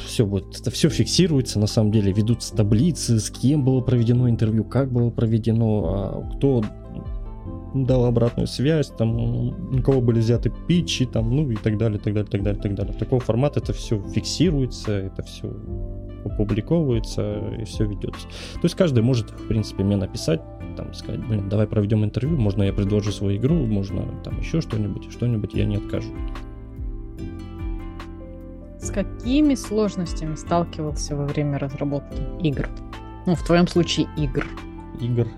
[0.06, 4.64] все будет, это все фиксируется, на самом деле ведутся таблицы, с кем было проведено интервью,
[4.64, 6.62] как было проведено, а кто
[7.74, 12.14] дал обратную связь, там, у кого были взяты питчи, там, ну и так далее, так
[12.14, 12.94] далее, так далее, так далее.
[12.94, 15.54] Такого формата это все фиксируется, это все
[16.24, 18.26] опубликовывается и все ведется.
[18.54, 20.40] То есть каждый может, в принципе, мне написать,
[20.76, 25.10] там, сказать, блин, давай проведем интервью, можно я предложу свою игру, можно там еще что-нибудь,
[25.10, 26.12] что-нибудь я не откажу.
[28.80, 32.68] С какими сложностями сталкивался во время разработки игр?
[33.26, 34.46] Ну, в твоем случае игр.
[35.00, 35.28] Игр.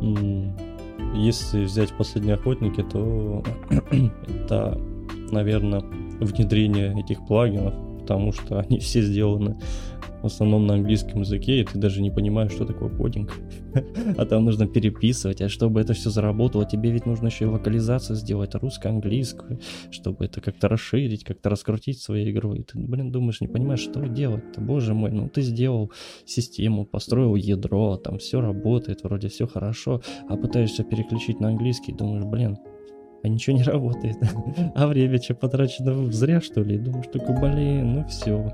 [1.14, 3.42] Если взять последние охотники, то
[4.28, 4.80] это,
[5.32, 5.80] наверное,
[6.20, 9.58] внедрение этих плагинов, потому что они все сделаны
[10.22, 13.32] в основном на английском языке, и ты даже не понимаешь, что такое кодинг.
[14.16, 18.16] а там нужно переписывать, а чтобы это все заработало, тебе ведь нужно еще и локализацию
[18.16, 19.60] сделать русско-английскую,
[19.90, 22.54] чтобы это как-то расширить, как-то раскрутить свою игру.
[22.54, 25.90] И ты, блин, думаешь, не понимаешь, что делать-то, боже мой, ну ты сделал
[26.24, 32.24] систему, построил ядро, там все работает, вроде все хорошо, а пытаешься переключить на английский, думаешь,
[32.24, 32.58] блин,
[33.22, 34.16] а ничего не работает.
[34.74, 36.78] а время что потрачено зря, что ли?
[36.78, 38.50] Думаешь, только, блин, ну все.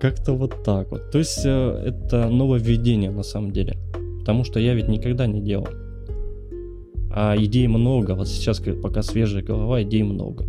[0.00, 1.10] Как-то вот так вот.
[1.10, 3.76] То есть э, это нововведение на самом деле.
[4.20, 5.68] Потому что я ведь никогда не делал.
[7.10, 8.12] А идей много.
[8.12, 10.44] Вот сейчас, пока свежая голова, идей много.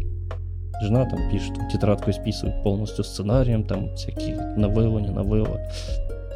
[0.81, 5.59] Жена там пишет, тетрадку исписывает полностью сценарием, там всякие новеллы, не новеллы.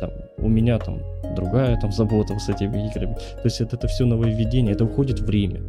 [0.02, 1.00] Там, у меня там
[1.36, 3.16] другая там забота с этими играми.
[3.16, 5.62] То есть это, это все нововведение, это уходит время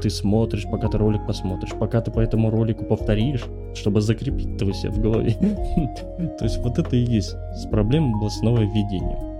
[0.00, 3.44] ты смотришь, пока ты ролик посмотришь, пока ты по этому ролику повторишь,
[3.74, 5.32] чтобы закрепить это у себя в голове.
[6.38, 9.36] То есть вот это и есть с проблемой было с нововведением.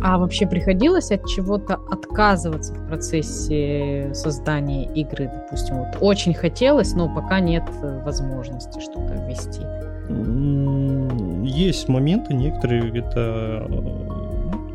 [0.00, 7.12] А вообще приходилось от чего-то отказываться в процессе создания игры, допустим, вот очень хотелось, но
[7.12, 7.64] пока нет
[8.04, 9.62] возможности что-то ввести?
[11.44, 13.66] Есть моменты, некоторые это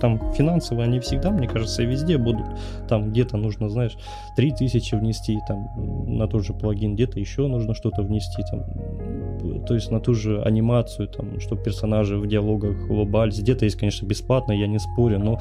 [0.04, 2.46] там финансовые, они всегда, мне кажется, везде будут.
[2.90, 3.98] Там где-то нужно, знаешь,
[4.36, 5.70] 3000 внести там
[6.18, 10.42] на тот же плагин, где-то еще нужно что-то внести, там, то есть на ту же
[10.42, 13.40] анимацию, там, чтобы персонажи в диалогах улыбались.
[13.40, 15.40] Где-то есть, конечно, бесплатно, я не спорю, но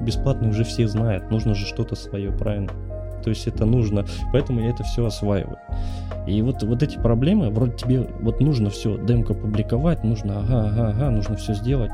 [0.00, 2.70] бесплатно уже все знают, нужно же что-то свое, правильно?
[3.22, 5.58] То есть это нужно, поэтому я это все осваиваю.
[6.26, 10.88] И вот, вот эти проблемы, вроде тебе вот нужно все демко публиковать, нужно ага, ага,
[10.88, 11.90] ага, нужно все сделать.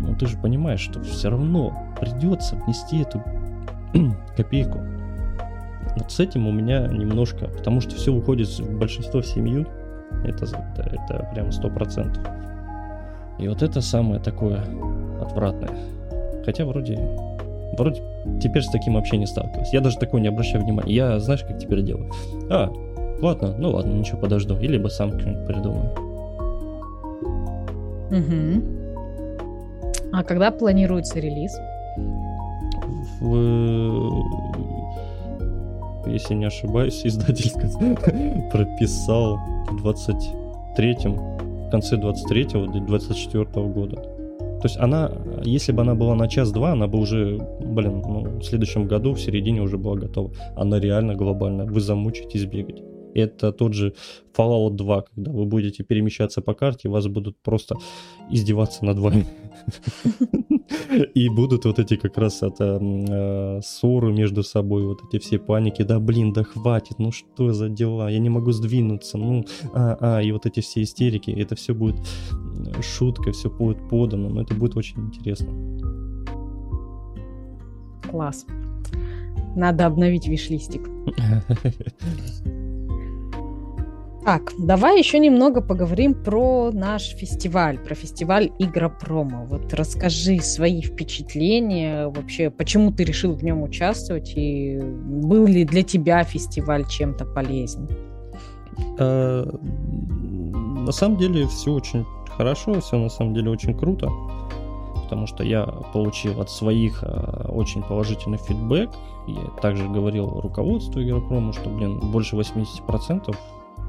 [0.00, 3.22] Но ты же понимаешь, что все равно придется внести эту
[4.36, 4.80] копейку.
[5.96, 9.66] Вот с этим у меня немножко, потому что все уходит в большинство в семью,
[10.24, 12.22] это, это, это прям сто процентов.
[13.38, 14.64] И вот это самое такое
[15.20, 15.70] отвратное.
[16.44, 16.98] Хотя вроде,
[17.76, 18.02] вроде
[18.42, 19.74] теперь с таким вообще не сталкивался.
[19.74, 20.94] Я даже такое не обращаю внимания.
[20.94, 22.10] Я, знаешь, как теперь делаю?
[22.50, 22.70] А,
[23.20, 24.58] ладно, ну ладно, ничего, подожду.
[24.58, 25.90] И либо сам что-нибудь придумаю.
[28.10, 28.75] Угу.
[30.12, 31.52] А когда планируется релиз?
[33.20, 34.24] В,
[36.06, 37.50] если не ошибаюсь, издатель
[38.52, 39.38] прописал
[39.70, 41.36] в 23-м
[41.66, 43.96] в конце 23-го до 24 -го года.
[43.96, 45.12] То есть она,
[45.44, 49.20] если бы она была на час-два, она бы уже, блин, ну, в следующем году, в
[49.20, 50.30] середине уже была готова.
[50.56, 51.66] Она реально глобальная.
[51.66, 52.82] Вы замучитесь бегать.
[53.14, 53.94] Это тот же
[54.36, 57.76] Fallout 2, когда вы будете перемещаться по карте, вас будут просто
[58.30, 59.24] издеваться над вами.
[61.14, 65.82] И будут вот эти как раз это э, ссоры между собой, вот эти все паники,
[65.82, 70.22] да блин, да хватит, ну что за дела, я не могу сдвинуться, ну, а, а,
[70.22, 71.96] и вот эти все истерики, это все будет
[72.82, 75.48] шутка, все будет подано, но это будет очень интересно.
[78.10, 78.46] Класс.
[79.56, 80.88] Надо обновить вишлистик.
[84.26, 89.44] Так, давай еще немного поговорим про наш фестиваль, про фестиваль Игропрома.
[89.44, 95.84] Вот расскажи свои впечатления, вообще, почему ты решил в нем участвовать, и был ли для
[95.84, 97.88] тебя фестиваль чем-то полезен?
[98.98, 102.04] А, на самом деле все очень
[102.36, 104.10] хорошо, все на самом деле очень круто,
[105.04, 108.90] потому что я получил от своих а, очень положительный фидбэк.
[109.28, 113.36] Я также говорил руководству Игропрома, что, блин, больше 80%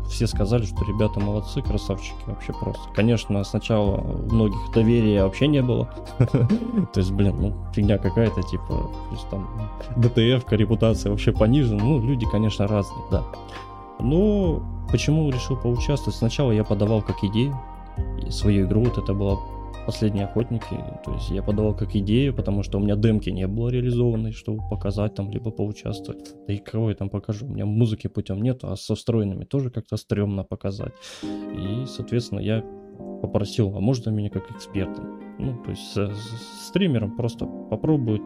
[0.09, 2.81] все сказали, что ребята молодцы, красавчики, вообще просто.
[2.93, 5.89] Конечно, сначала у многих доверия вообще не было.
[6.19, 9.47] То есть, блин, ну, фигня какая-то, типа, то есть там
[9.95, 11.83] ДТФ, репутация вообще понижена.
[11.83, 13.23] Ну, люди, конечно, разные, да.
[13.99, 16.15] Но почему решил поучаствовать?
[16.15, 17.57] Сначала я подавал как идею
[18.29, 19.37] свою игру, вот это была
[19.87, 20.75] последние охотники.
[21.05, 24.61] То есть я подавал как идею, потому что у меня демки не было реализованной, чтобы
[24.69, 26.33] показать там, либо поучаствовать.
[26.45, 27.47] Да и кого я там покажу?
[27.47, 30.93] У меня музыки путем нет, а со встроенными тоже как-то стрёмно показать.
[31.23, 32.63] И, соответственно, я
[33.21, 35.01] попросил, а можно меня как эксперта?
[35.39, 38.21] Ну, то есть с, с стримером просто попробовать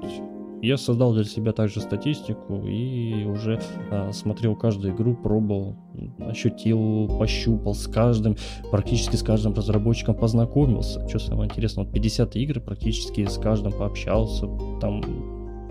[0.62, 3.60] я создал для себя также статистику и уже
[3.90, 5.76] а, смотрел каждую игру, пробовал,
[6.20, 8.38] ощутил, пощупал с каждым,
[8.70, 11.08] практически с каждым разработчиком познакомился.
[11.10, 14.48] Что самое интересное, вот 50 игр практически с каждым пообщался,
[14.80, 15.02] там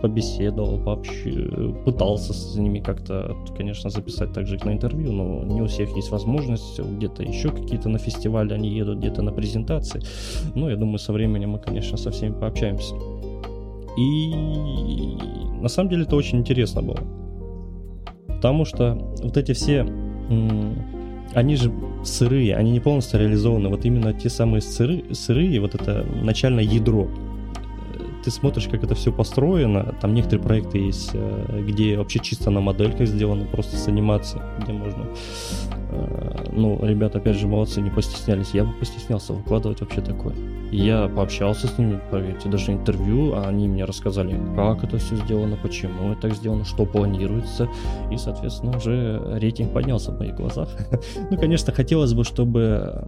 [0.00, 1.10] побеседовал, пообщ...
[1.84, 6.10] пытался с ними как-то, конечно, записать также их на интервью, но не у всех есть
[6.10, 10.00] возможность, где-то еще какие-то на фестивале они едут, где-то на презентации.
[10.54, 12.94] Ну, я думаю, со временем мы, конечно, со всеми пообщаемся.
[14.00, 14.34] И
[15.60, 17.00] на самом деле это очень интересно было.
[18.26, 19.86] Потому что вот эти все,
[21.34, 21.72] они же
[22.02, 23.68] сырые, они не полностью реализованы.
[23.68, 27.08] Вот именно те самые сыры, сырые, вот это начальное ядро.
[28.24, 29.94] Ты смотришь, как это все построено.
[30.00, 34.72] Там некоторые проекты есть, э, где вообще чисто на модельках сделано, просто с анимацией, где
[34.72, 35.69] можно Э,
[36.52, 38.50] ну, ребята, опять же, молодцы, не постеснялись.
[38.52, 40.34] Я бы постеснялся выкладывать вообще такое.
[40.70, 45.56] Я пообщался с ними, поверьте, даже интервью, а они мне рассказали, как это все сделано,
[45.60, 47.68] почему это так сделано, что планируется.
[48.12, 50.68] И, соответственно, уже рейтинг поднялся в моих глазах.
[51.30, 53.04] ну, конечно, хотелось бы, чтобы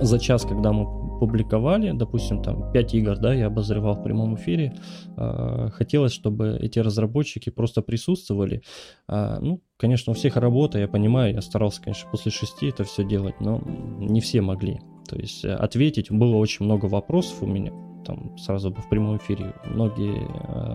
[0.00, 4.74] за час, когда мы публиковали, допустим, там 5 игр, да, я обозревал в прямом эфире,
[5.16, 8.62] э, хотелось, чтобы эти разработчики просто присутствовали.
[9.08, 13.02] Э, ну, конечно, у всех работа, я понимаю, я старался, конечно, после 6 это все
[13.02, 13.60] делать, но
[13.98, 14.80] не все могли.
[15.08, 17.72] То есть э, ответить, было очень много вопросов у меня,
[18.04, 20.26] там сразу бы в прямом эфире многие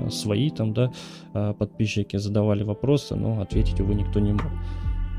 [0.07, 0.91] э, свои там, да,
[1.33, 4.51] э, подписчики задавали вопросы, но ответить, увы, никто не мог.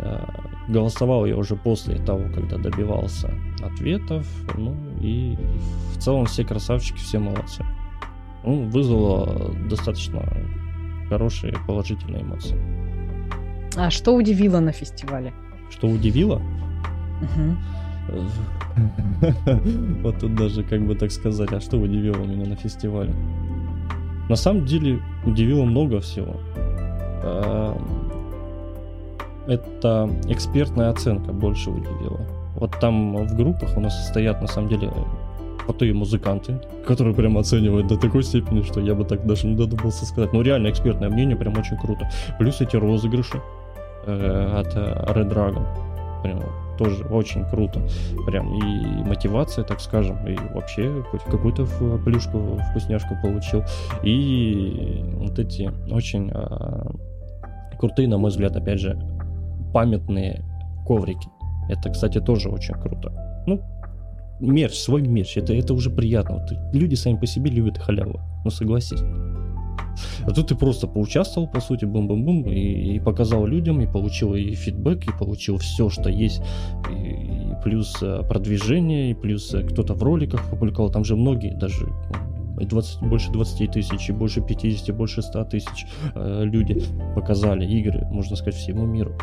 [0.01, 0.25] Э,
[0.69, 3.33] голосовал я уже после того, когда добивался
[3.63, 4.27] ответов.
[4.57, 5.37] Ну и
[5.95, 7.65] в целом все красавчики, все молодцы.
[8.45, 10.23] Ну, вызвало достаточно
[11.09, 12.86] хорошие положительные эмоции.
[13.77, 15.33] А что удивило на фестивале?
[15.71, 16.41] Что удивило?
[20.03, 23.13] Вот тут даже, как бы так сказать, а что удивило меня на фестивале?
[24.29, 26.37] На самом деле удивило много всего
[29.47, 32.21] это экспертная оценка больше удивила.
[32.55, 34.91] Вот там в группах у нас состоят на самом деле
[35.65, 40.07] крутые музыканты, которые прям оценивают до такой степени, что я бы так даже не додумался
[40.07, 40.33] сказать.
[40.33, 42.09] Ну, реально, экспертное мнение прям очень круто.
[42.39, 43.41] Плюс эти розыгрыши
[44.07, 45.65] э, от э, Red Dragon.
[46.23, 46.43] Прям
[46.79, 47.81] тоже очень круто.
[48.27, 51.67] Прям и мотивация, так скажем, и вообще хоть какую-то
[52.05, 53.65] плюшку, вкусняшку получил.
[54.03, 56.91] И вот эти очень э,
[57.79, 58.99] крутые, на мой взгляд, опять же,
[59.73, 60.45] памятные
[60.87, 61.29] коврики.
[61.69, 63.13] Это, кстати, тоже очень круто.
[63.47, 63.61] Ну,
[64.41, 66.37] мерч, свой мерч, это, это уже приятно.
[66.37, 69.03] Вот люди сами по себе любят халяву, ну согласись.
[70.27, 74.55] А тут ты просто поучаствовал, по сути, бум-бум-бум, и, и показал людям, и получил и
[74.55, 76.43] фидбэк, и получил все, что есть,
[76.91, 81.55] и, и плюс э, продвижение, и плюс э, кто-то в роликах публиковал, там же многие,
[81.55, 81.87] даже
[82.57, 86.83] 20, больше 20 тысяч, и больше 50, больше 100 тысяч э, люди
[87.15, 89.15] показали игры, можно сказать, всему миру.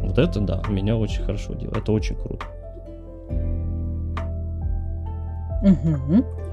[0.00, 2.46] Вот это, да, меня очень хорошо делает, это очень круто.
[5.62, 6.43] Угу.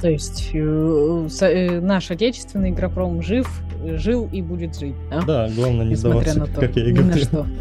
[0.00, 3.48] То есть э, э, наш отечественный игропром жив,
[3.84, 4.94] жил и будет жить.
[5.10, 7.14] Да, да главное не Несмотря сдаваться, на то, как я и говорил.
[7.14, 7.46] Ни на что.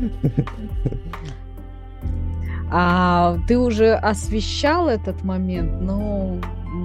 [2.78, 6.36] А ты уже освещал этот момент, но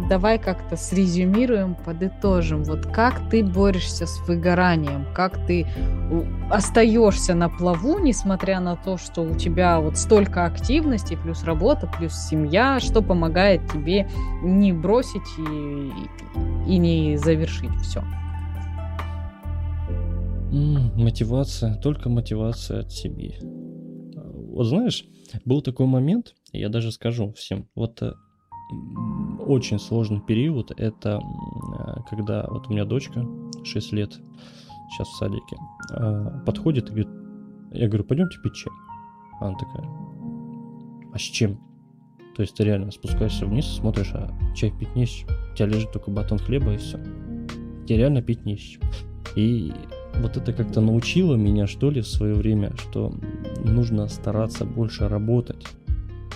[0.09, 2.65] давай как-то срезюмируем, подытожим.
[2.65, 5.67] Вот как ты борешься с выгоранием, как ты
[6.51, 12.15] остаешься на плаву, несмотря на то, что у тебя вот столько активности, плюс работа, плюс
[12.15, 14.09] семья, что помогает тебе
[14.43, 18.03] не бросить и, и не завершить все.
[20.51, 23.39] Мотивация, только мотивация от себе.
[23.43, 25.05] Вот знаешь,
[25.45, 28.13] был такой момент, я даже скажу всем, вот э,
[29.51, 33.27] очень сложный период, это э, когда вот у меня дочка
[33.65, 34.19] 6 лет,
[34.91, 35.57] сейчас в садике,
[35.93, 37.09] э, подходит и говорит,
[37.73, 38.73] я говорю, пойдемте пить чай.
[39.41, 39.89] Она такая,
[41.13, 41.59] а с чем?
[42.37, 45.29] То есть ты реально спускаешься вниз, смотришь, а чай пить не с чем.
[45.53, 46.99] У тебя лежит только батон хлеба и все.
[47.87, 48.83] Тебе реально пить не с чем.
[49.35, 49.73] И
[50.17, 53.13] вот это как-то научило меня, что ли, в свое время, что
[53.65, 55.67] нужно стараться больше работать.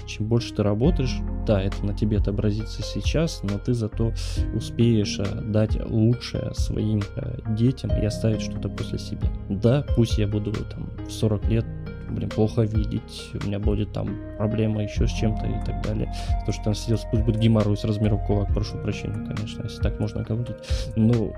[0.07, 4.13] Чем больше ты работаешь, да, это на тебе отобразится сейчас, но ты зато
[4.55, 9.29] успеешь э, дать лучшее своим э, детям и оставить что-то после себя.
[9.49, 11.67] Да, пусть я буду там в 40 лет
[12.11, 16.13] блин, плохо видеть, у меня будет там проблема еще с чем-то и так далее.
[16.47, 19.99] То, что там сидел, пусть будет геморрой с размером кулак, прошу прощения, конечно, если так
[20.01, 20.57] можно говорить.
[20.97, 21.33] Но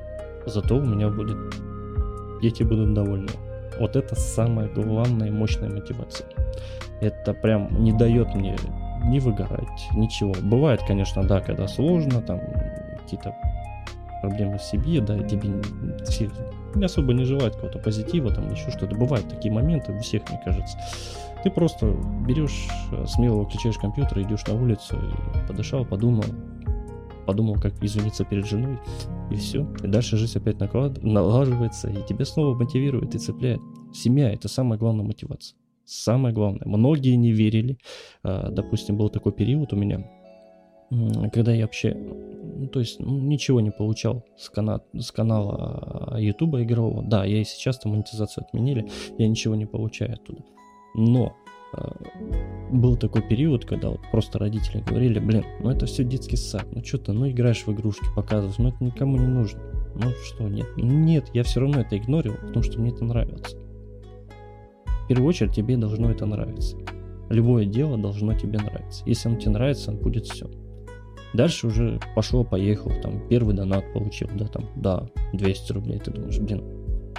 [0.46, 1.38] зато у меня будет
[2.42, 3.30] дети будут довольны.
[3.78, 6.26] Вот это самая главная мощная мотивация.
[7.00, 8.56] Это прям не дает мне
[9.04, 10.34] не выгорать, ничего.
[10.42, 12.40] Бывает, конечно, да, когда сложно, там
[13.02, 13.34] какие-то
[14.20, 15.50] проблемы в семье, да, тебе
[16.74, 18.96] не особо не желают какого-то позитива, там еще что-то.
[18.96, 20.78] Бывают такие моменты у всех, мне кажется.
[21.44, 21.86] Ты просто
[22.26, 22.68] берешь,
[23.06, 26.24] смело выключаешь компьютер, идешь на улицу и подышал, подумал,
[27.26, 28.78] подумал, как извиниться перед женой,
[29.30, 29.66] и все.
[29.82, 31.02] И дальше жизнь опять наклад...
[31.02, 33.60] налаживается, и тебя снова мотивирует и цепляет.
[33.92, 35.56] Семья— это самая главная мотивация.
[35.84, 36.66] Самое главное.
[36.66, 37.78] Многие не верили.
[38.22, 40.04] А, допустим, был такой период у меня,
[41.32, 46.62] когда я вообще, ну, то есть, ну, ничего не получал с, кана с канала Ютуба
[46.62, 47.02] игрового.
[47.02, 50.42] Да, я и сейчас там монетизацию отменили, я ничего не получаю оттуда.
[50.94, 51.36] Но
[52.70, 56.84] был такой период, когда вот просто родители говорили, блин, ну это все детский сад, ну
[56.84, 59.60] что ты, ну играешь в игрушки, показываешь, ну это никому не нужно.
[59.94, 63.56] Ну что, нет, нет, я все равно это игнорил, потому что мне это нравится.
[65.04, 66.76] В первую очередь тебе должно это нравиться.
[67.30, 69.02] Любое дело должно тебе нравиться.
[69.06, 70.50] Если оно тебе нравится, будет все.
[71.34, 76.38] Дальше уже пошел, поехал, там первый донат получил, да, там, да, 200 рублей, ты думаешь,
[76.38, 76.62] блин,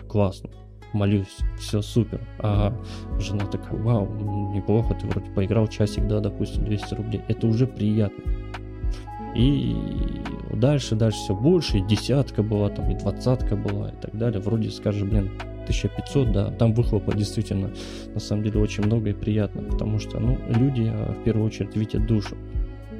[0.08, 0.50] классно,
[0.94, 2.22] молюсь, все супер.
[2.40, 2.74] А
[3.20, 4.08] жена такая, вау,
[4.54, 7.22] неплохо, ты вроде поиграл часик, да, допустим, 200 рублей.
[7.28, 8.24] Это уже приятно.
[9.36, 9.76] И
[10.54, 14.40] дальше, дальше все больше, и десятка была, там, и двадцатка была, и так далее.
[14.40, 15.32] Вроде скажешь, блин,
[15.64, 17.72] 1500, да, там выхлопа действительно,
[18.14, 21.76] на самом деле, очень много и приятно, потому что, ну, люди а, в первую очередь
[21.76, 22.36] видят душу.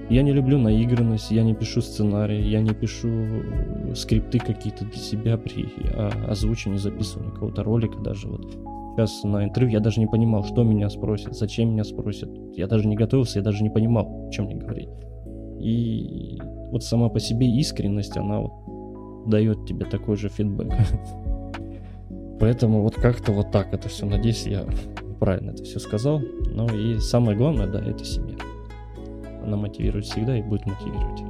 [0.10, 3.10] Я не люблю наигранность, я не пишу сценарии, я не пишу
[3.94, 8.58] скрипты какие-то для себя при а, озвучивании, записывании какого-то ролика даже вот.
[8.96, 12.30] Сейчас на интервью я даже не понимал, что меня спросят, зачем меня спросят.
[12.56, 14.90] Я даже не готовился, я даже не понимал, о чем мне говорить.
[15.60, 16.40] И
[16.72, 20.72] вот сама по себе искренность, она вот дает тебе такой же фидбэк.
[22.40, 24.06] Поэтому вот как-то вот так это все.
[24.06, 24.66] Надеюсь, я
[25.20, 26.20] правильно это все сказал.
[26.20, 28.38] Ну и самое главное, да, это семья
[29.48, 31.24] она мотивирует всегда и будет мотивировать.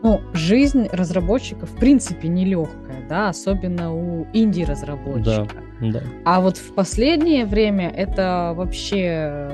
[0.00, 5.48] Ну, жизнь разработчика в принципе нелегкая, да, особенно у инди-разработчика.
[5.80, 6.02] Да, да.
[6.24, 9.50] А вот в последнее время это вообще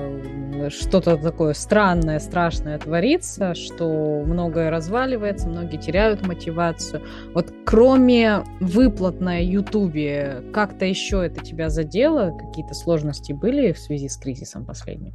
[0.68, 7.02] что-то такое странное, страшное творится, что многое разваливается, многие теряют мотивацию.
[7.32, 12.36] Вот кроме выплат на Ютубе, как-то еще это тебя задело?
[12.38, 15.14] Какие-то сложности были в связи с кризисом последним?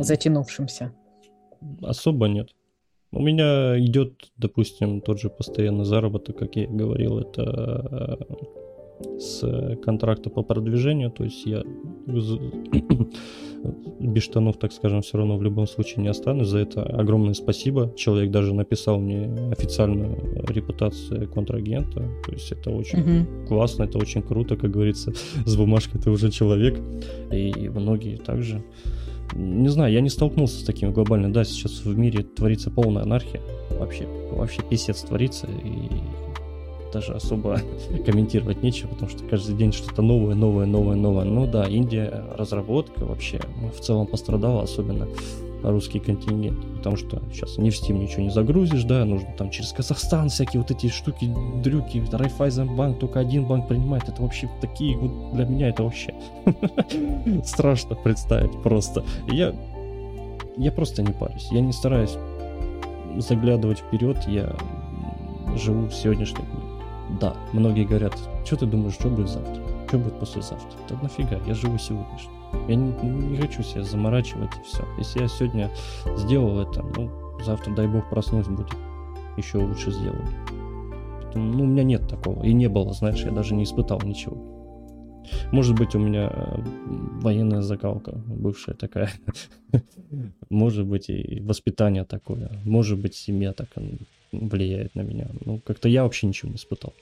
[0.00, 0.92] Затянувшимся?
[1.82, 2.54] Особо нет.
[3.10, 8.18] У меня идет, допустим, тот же постоянный заработок, как я говорил, это
[9.18, 11.62] с контракта по продвижению, то есть я
[14.00, 16.48] без штанов, так скажем, все равно в любом случае не останусь.
[16.48, 17.92] За это огромное спасибо.
[17.96, 20.16] Человек даже написал мне официальную
[20.48, 22.04] репутацию контрагента.
[22.26, 23.46] То есть это очень uh-huh.
[23.46, 25.12] классно, это очень круто, как говорится,
[25.44, 26.80] с бумажкой ты уже человек.
[27.32, 28.62] И многие также.
[29.34, 31.32] Не знаю, я не столкнулся с таким глобальным.
[31.32, 33.40] Да, сейчас в мире творится полная анархия.
[33.70, 35.46] Вообще, вообще писец творится.
[35.64, 35.90] И
[36.92, 37.60] даже особо
[38.06, 41.24] комментировать нечего, потому что каждый день что-то новое, новое, новое, новое.
[41.24, 45.06] Ну да, Индия, разработка вообще ну, в целом пострадала, особенно
[45.62, 49.72] русский контингент, потому что сейчас не в Steam ничего не загрузишь, да, нужно там через
[49.72, 51.32] Казахстан всякие вот эти штуки,
[51.62, 56.14] дрюки, Райфайзен банк, только один банк принимает, это вообще такие, вот для меня это вообще
[57.44, 59.04] страшно представить просто.
[59.28, 59.54] Я,
[60.56, 62.16] я просто не парюсь, я не стараюсь
[63.16, 64.54] заглядывать вперед, я
[65.56, 67.18] живу сегодняшним днем.
[67.20, 69.62] Да, многие говорят, что ты думаешь, что будет завтра?
[69.88, 70.78] Что будет послезавтра?
[70.88, 72.37] Да нафига, я живу сегодняшним.
[72.68, 74.84] Я не, не хочу себя заморачивать и все.
[74.98, 75.70] Если я сегодня
[76.16, 77.10] сделал это, ну,
[77.42, 78.68] завтра, дай бог, проснусь, будет
[79.36, 80.26] еще лучше сделаю.
[81.34, 82.42] Ну, у меня нет такого.
[82.42, 84.36] И не было, знаешь, я даже не испытал ничего.
[85.52, 86.62] Может быть, у меня э,
[87.20, 89.10] военная закалка бывшая такая.
[90.50, 92.50] Может быть, и воспитание такое.
[92.64, 93.68] Может быть, семья так
[94.32, 95.28] влияет на меня.
[95.44, 96.94] Ну, как-то я вообще ничего не испытал.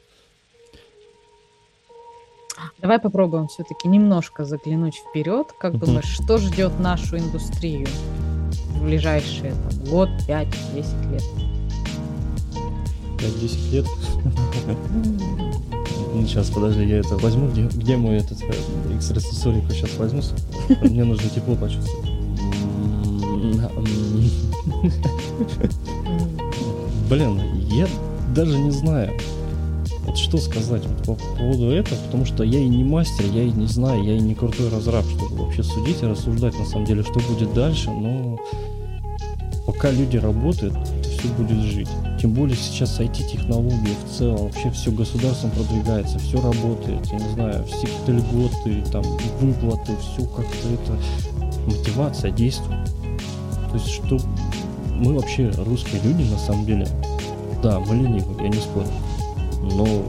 [2.80, 5.52] Давай попробуем все-таки немножко заглянуть вперед.
[5.59, 5.78] Как uh-huh.
[5.78, 7.88] думаешь, что ждет нашу индустрию
[8.74, 11.22] в ближайшие там, год, 5, 10 лет?
[13.18, 13.86] 5-10 лет?
[16.14, 17.48] Ну, сейчас, подожди, я это возьму.
[17.48, 20.22] Где, где мой этот э, экстрасенсорику сейчас возьму?
[20.82, 22.11] Мне нужно тепло почувствовать.
[27.11, 27.40] Блин,
[27.70, 27.86] я
[28.34, 29.12] даже не знаю,
[30.07, 33.66] вот что сказать по поводу этого, потому что я и не мастер, я и не
[33.66, 37.18] знаю, я и не крутой разраб, чтобы вообще судить и рассуждать на самом деле, что
[37.20, 38.38] будет дальше, но
[39.66, 41.88] пока люди работают, все будет жить.
[42.20, 47.64] Тем более сейчас IT-технологии в целом, вообще все государством продвигается, все работает, я не знаю,
[47.64, 49.02] все какие-то льготы, там,
[49.40, 50.96] выплаты, все как-то это,
[51.66, 52.86] мотивация действует.
[53.70, 54.18] То есть, что
[54.88, 56.88] мы вообще русские люди, на самом деле.
[57.62, 58.86] Да, мы ленивы, я не спорю.
[59.62, 60.04] Но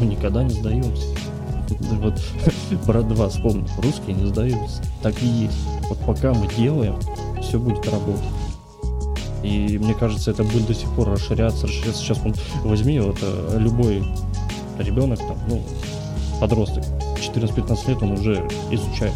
[0.00, 1.06] мы никогда не сдаемся.
[1.68, 2.20] Вот
[2.86, 4.82] брат 2 вспомнил, русские не сдаются.
[5.02, 5.58] Так и есть.
[5.88, 6.96] Вот пока мы делаем,
[7.40, 8.24] все будет работать.
[9.42, 12.02] И мне кажется, это будет до сих пор расширяться, расширяться.
[12.02, 14.04] Сейчас он возьми вот э, любой
[14.78, 15.62] ребенок, там, ну,
[16.40, 16.84] подросток,
[17.16, 19.14] 14-15 лет он уже изучает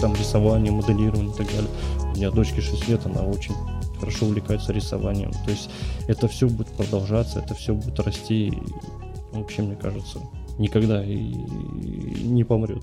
[0.00, 1.70] там рисование, моделирование и так далее.
[2.12, 3.54] У меня дочке 6 лет, она очень
[4.02, 5.30] хорошо увлекаются рисованием.
[5.30, 5.70] То есть
[6.08, 8.52] это все будет продолжаться, это все будет расти.
[9.32, 10.18] Вообще, мне кажется,
[10.58, 11.32] никогда и
[12.24, 12.82] не помрет.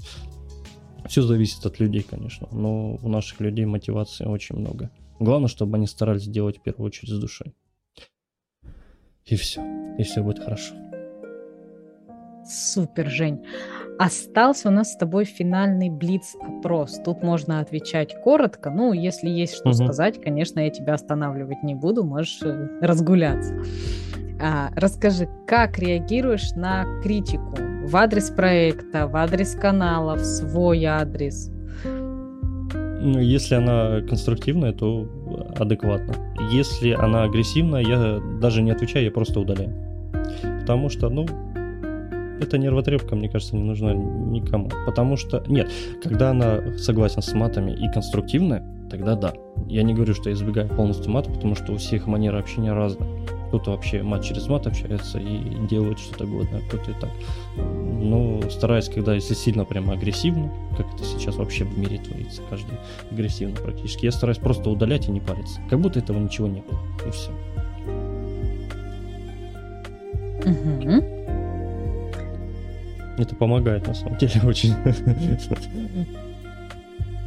[1.08, 4.92] Все зависит от людей, конечно, но у наших людей мотивации очень много.
[5.20, 7.54] Главное, чтобы они старались делать в первую очередь с душой.
[9.26, 9.62] И все.
[9.98, 10.74] И все будет хорошо.
[12.46, 13.44] Супер, Жень.
[14.00, 17.02] Остался у нас с тобой финальный блиц-опрос.
[17.04, 18.70] Тут можно отвечать коротко.
[18.70, 19.74] Ну, если есть что угу.
[19.74, 23.62] сказать, конечно, я тебя останавливать не буду, можешь э, разгуляться.
[24.42, 31.52] А, расскажи, как реагируешь на критику в адрес проекта, в адрес канала, в свой адрес?
[31.84, 35.10] Ну, если она конструктивная, то
[35.58, 36.14] адекватно.
[36.52, 39.74] Если она агрессивная, я даже не отвечаю, я просто удаляю.
[40.62, 41.26] Потому что, ну,
[42.40, 44.70] эта нервотрепка, мне кажется, не нужна никому.
[44.86, 45.70] Потому что, нет,
[46.04, 49.34] когда она согласна с матами и конструктивная, тогда да.
[49.68, 53.08] Я не говорю, что я избегаю полностью мата, потому что у всех манера общения разная.
[53.50, 57.10] Кто-то вообще мат через мат общается и делает что-то годное, кто-то и так.
[57.58, 62.78] Но стараюсь, когда если сильно прямо агрессивно, как это сейчас вообще в мире творится, каждый
[63.12, 65.60] агрессивно практически, я стараюсь просто удалять и не париться.
[65.68, 66.80] Как будто этого ничего не было.
[67.08, 67.32] И все.
[70.46, 71.20] Угу.
[73.20, 74.74] Это помогает, на самом деле, очень.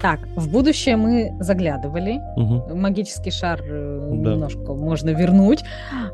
[0.00, 2.20] Так, в будущее мы заглядывали.
[2.36, 2.74] Угу.
[2.74, 4.32] Магический шар э, да.
[4.32, 5.62] немножко можно вернуть.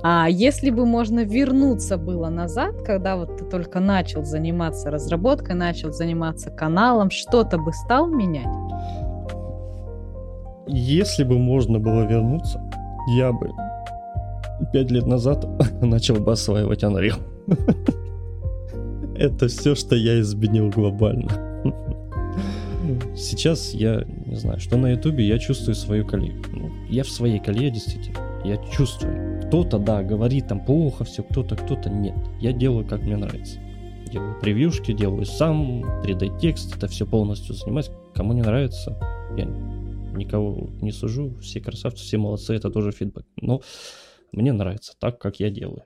[0.02, 5.92] А если бы можно вернуться было назад, когда вот ты только начал заниматься разработкой, начал
[5.92, 8.46] заниматься каналом, что-то бы стал менять?
[10.68, 12.60] если бы можно было вернуться,
[13.08, 13.50] я бы
[14.72, 15.46] пять лет назад
[15.80, 17.18] начал бы осваивать Unreal.
[19.18, 21.28] Это все, что я изменил глобально.
[23.16, 26.40] Сейчас я не знаю, что на Ютубе я чувствую свою колею.
[26.52, 28.18] Ну, я в своей колее действительно.
[28.44, 29.42] Я чувствую.
[29.42, 32.14] Кто-то, да, говорит там плохо все, кто-то, кто-то нет.
[32.40, 33.58] Я делаю, как мне нравится.
[34.12, 37.90] Делаю превьюшки, делаю сам, 3D текст, это все полностью занимаюсь.
[38.14, 38.96] Кому не нравится,
[39.36, 39.46] я
[40.14, 43.26] никого не сужу, все красавцы, все молодцы, это тоже фидбэк.
[43.40, 43.62] Но
[44.30, 45.82] мне нравится так, как я делаю.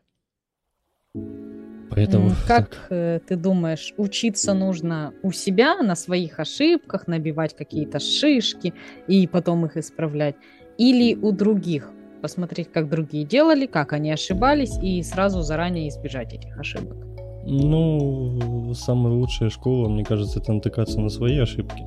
[1.95, 2.77] Поэтому как.
[2.91, 8.75] Э, ты думаешь, учиться нужно у себя на своих ошибках, набивать какие-то шишки
[9.07, 10.37] и потом их исправлять,
[10.79, 11.91] или у других?
[12.21, 16.97] Посмотреть, как другие делали, как они ошибались, и сразу заранее избежать этих ошибок.
[17.45, 21.83] Ну, самая лучшая школа, мне кажется, это натыкаться на свои ошибки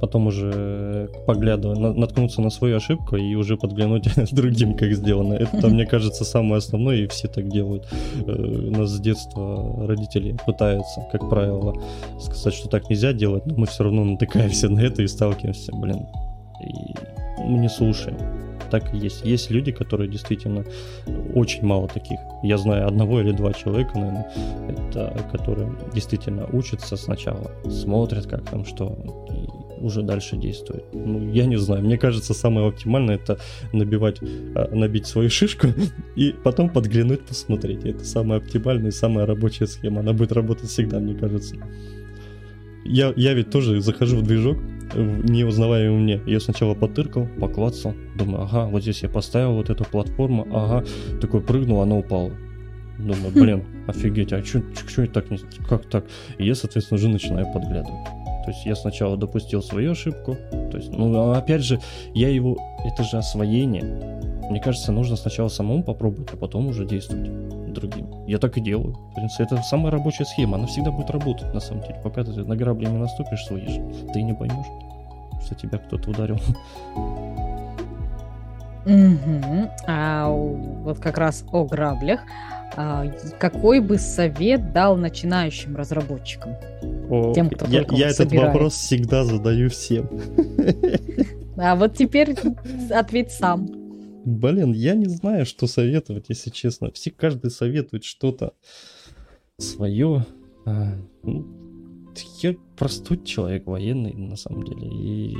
[0.00, 5.34] потом уже поглядывая, наткнуться на свою ошибку и уже подглянуть другим, как сделано.
[5.34, 7.86] Это, мне кажется, самое основное, и все так делают.
[8.26, 11.74] Э, у нас с детства родители пытаются, как правило,
[12.18, 16.06] сказать, что так нельзя делать, но мы все равно натыкаемся на это и сталкиваемся, блин.
[16.62, 16.94] И
[17.42, 18.16] мы не слушаем.
[18.70, 19.24] Так и есть.
[19.24, 20.64] Есть люди, которые действительно
[21.34, 22.18] очень мало таких.
[22.42, 24.30] Я знаю одного или два человека, наверное,
[24.68, 29.19] это, которые действительно учатся сначала, смотрят, как там что,
[29.80, 30.84] уже дальше действует.
[30.92, 33.38] Ну, я не знаю, мне кажется, самое оптимальное это
[33.72, 34.18] набивать,
[34.54, 35.68] а, набить свою шишку
[36.16, 37.84] и потом подглянуть, посмотреть.
[37.84, 40.00] Это самая оптимальная и самая рабочая схема.
[40.00, 41.56] Она будет работать всегда, мне кажется.
[42.84, 44.58] Я, я ведь тоже захожу в движок,
[44.94, 46.20] не узнавая мне.
[46.26, 50.84] Я сначала потыркал, поклацал, думаю, ага, вот здесь я поставил вот эту платформу, ага,
[51.20, 52.32] такой прыгнул, она упала.
[52.98, 54.60] Думаю, блин, офигеть, а что
[55.02, 55.26] это так,
[55.68, 56.06] как так?
[56.38, 58.19] И я, соответственно, уже начинаю подглядывать.
[58.44, 60.36] То есть я сначала допустил свою ошибку.
[60.70, 61.80] То есть, ну, опять же,
[62.14, 62.56] я его...
[62.84, 63.84] Это же освоение.
[64.50, 68.08] Мне кажется, нужно сначала самому попробовать, а потом уже действовать другим.
[68.26, 68.94] Я так и делаю.
[69.12, 70.56] В принципе, это самая рабочая схема.
[70.56, 72.00] Она всегда будет работать, на самом деле.
[72.02, 73.56] Пока ты на грабли не наступишь же,
[74.12, 74.66] ты не поймешь,
[75.44, 76.38] что тебя кто-то ударил.
[78.86, 79.70] Угу.
[79.86, 82.20] А вот как раз о граблях.
[82.76, 83.06] А,
[83.38, 86.54] какой бы совет дал начинающим разработчикам?
[87.10, 90.08] О, Тем, кто я, я этот вопрос всегда задаю всем.
[91.56, 92.34] А вот теперь
[92.90, 93.68] ответь сам.
[94.24, 96.90] Блин, я не знаю, что советовать, если честно.
[96.92, 98.52] Все, каждый советует что-то
[99.58, 100.24] свое.
[100.64, 101.46] А, ну,
[102.40, 104.88] я простой человек, военный, на самом деле.
[104.88, 105.36] И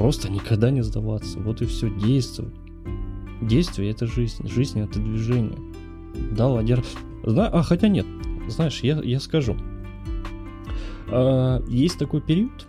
[0.00, 1.38] просто никогда не сдаваться.
[1.40, 2.54] Вот и все, действовать.
[3.42, 4.48] Действие— это жизнь.
[4.48, 5.58] Жизнь— это движение
[6.32, 6.82] дал один...
[7.22, 7.48] Зна...
[7.48, 8.06] А, хотя нет,
[8.48, 9.58] знаешь, я, я скажу.
[11.08, 12.66] А, есть такой период,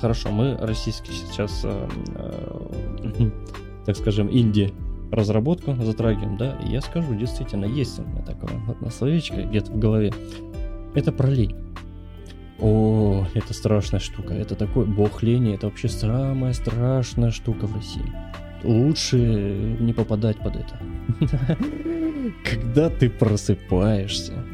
[0.00, 3.30] хорошо, мы российский сейчас, а, а,
[3.84, 4.72] так скажем, инди
[5.10, 9.78] разработку затрагиваем, да, и я скажу, действительно, есть у меня такое одно словечко где-то в
[9.78, 10.14] голове.
[10.94, 11.54] Это про лень.
[12.62, 14.34] О, это страшная штука.
[14.34, 15.54] Это такой бог лени.
[15.54, 18.04] Это вообще самая страшная штука в России.
[18.62, 19.18] Лучше
[19.80, 20.78] не попадать под это.
[22.44, 24.44] Когда ты просыпаешься,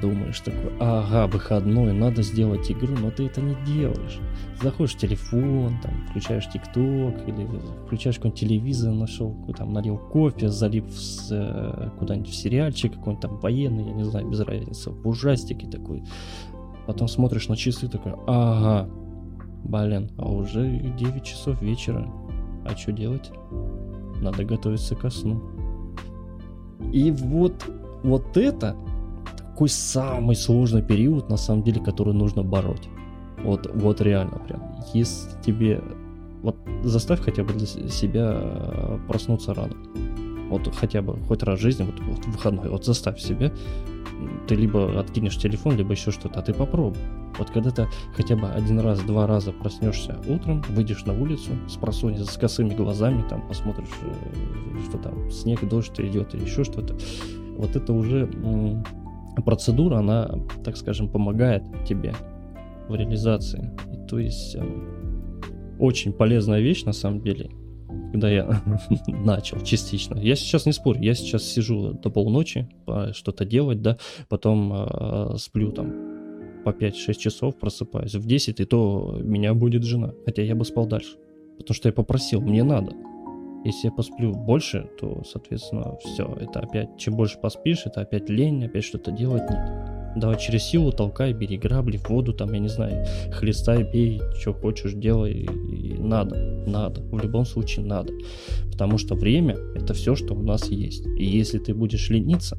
[0.00, 4.18] думаешь такой, ага, выходной, надо сделать игру, но ты это не делаешь.
[4.62, 7.48] Заходишь в телефон, там, включаешь ТикТок или
[7.86, 13.38] включаешь какой-нибудь телевизор, нашел, там, налил кофе, залип в, э, куда-нибудь в сериальчик какой-нибудь там
[13.38, 16.02] военный, я не знаю, без разницы, в ужастике такой.
[16.88, 18.88] Потом смотришь на часы такой, ага,
[19.62, 20.66] блин, а уже
[20.98, 22.10] 9 часов вечера.
[22.64, 23.30] А что делать?
[24.22, 25.38] Надо готовиться ко сну.
[26.90, 27.62] И вот,
[28.02, 28.74] вот это
[29.36, 32.88] такой самый сложный период, на самом деле, который нужно бороть.
[33.44, 34.62] Вот, вот реально прям.
[34.94, 35.82] Если тебе...
[36.42, 39.74] Вот заставь хотя бы для себя э, проснуться рано.
[40.48, 43.52] Вот хотя бы хоть раз в жизни, вот, вот выходной, вот заставь себя
[44.46, 46.98] ты либо откинешь телефон, либо еще что-то, а ты попробуй.
[47.38, 47.86] Вот когда ты
[48.16, 52.74] хотя бы один раз, два раза проснешься утром, выйдешь на улицу с просонья, с косыми
[52.74, 56.96] глазами, там посмотришь, э, что там снег, дождь идет или еще что-то,
[57.56, 58.28] вот это уже
[59.44, 60.30] процедура, она,
[60.64, 62.12] так скажем, помогает тебе
[62.88, 63.70] в реализации.
[64.08, 64.64] То есть э,
[65.78, 67.50] очень полезная вещь на самом деле
[68.12, 68.62] когда я
[69.06, 70.18] начал частично.
[70.18, 72.68] Я сейчас не спорю, я сейчас сижу до полночи,
[73.12, 75.92] что-то делать, да, потом э, сплю там
[76.64, 80.86] по 5-6 часов, просыпаюсь в 10, и то меня будет жена, хотя я бы спал
[80.86, 81.16] дальше,
[81.58, 82.92] потому что я попросил, мне надо.
[83.64, 88.64] Если я посплю больше, то, соответственно, все, это опять, чем больше поспишь, это опять лень,
[88.64, 89.88] опять что-то делать нет.
[90.16, 94.52] Давай через силу толкай, бери грабли, в воду, там, я не знаю, хлестай, бей, что
[94.52, 95.32] хочешь, делай.
[95.32, 96.36] И надо,
[96.66, 97.02] надо.
[97.02, 98.12] В любом случае надо.
[98.72, 101.06] Потому что время— это все, что у нас есть.
[101.06, 102.56] И если ты будешь лениться,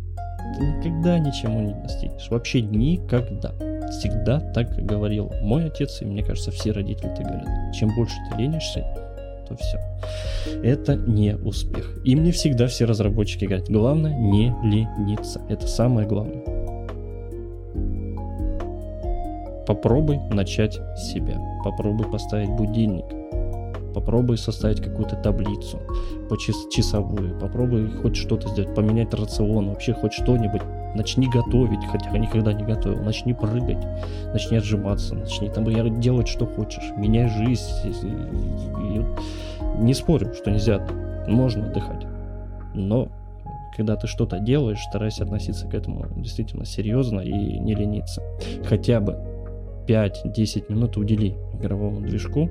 [0.58, 2.30] ты никогда ничему не достигнешь.
[2.30, 3.54] Вообще никогда.
[3.89, 7.74] Всегда так говорил мой отец, и мне кажется, все родители так говорят.
[7.74, 8.86] Чем больше ты ленишься,
[9.50, 9.80] то все.
[10.64, 12.00] Это не успех.
[12.06, 15.41] И мне всегда все разработчики говорят, главное не лениться.
[15.50, 16.43] Это самое главное.
[19.66, 21.38] Попробуй начать с себя.
[21.64, 23.06] Попробуй поставить будильник.
[23.93, 25.79] Попробуй составить какую-то таблицу
[26.29, 27.39] почасовую.
[27.39, 30.61] Попробуй хоть что-то сделать, поменять рацион, вообще хоть что-нибудь.
[30.95, 33.03] Начни готовить, хотя никогда не готовил.
[33.03, 33.85] Начни прыгать,
[34.33, 35.65] начни отжиматься, начни там
[35.99, 36.91] делать, что хочешь.
[36.97, 38.09] Меняй жизнь.
[39.79, 40.85] Не спорю, что нельзя,
[41.27, 42.05] можно отдыхать.
[42.73, 43.09] Но
[43.75, 48.23] когда ты что-то делаешь, старайся относиться к этому действительно серьезно и не лениться.
[48.65, 49.15] Хотя бы
[49.87, 52.49] 5-10 минут удели игровому движку,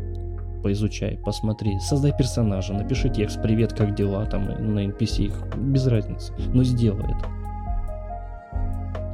[0.63, 6.33] поизучай, посмотри, создай персонажа, напиши текст, привет, как дела, там, на NPC, их без разницы,
[6.53, 7.29] но сделай это.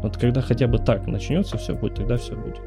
[0.03, 2.61] Вот когда хотя бы так начнется все будет, тогда все будет.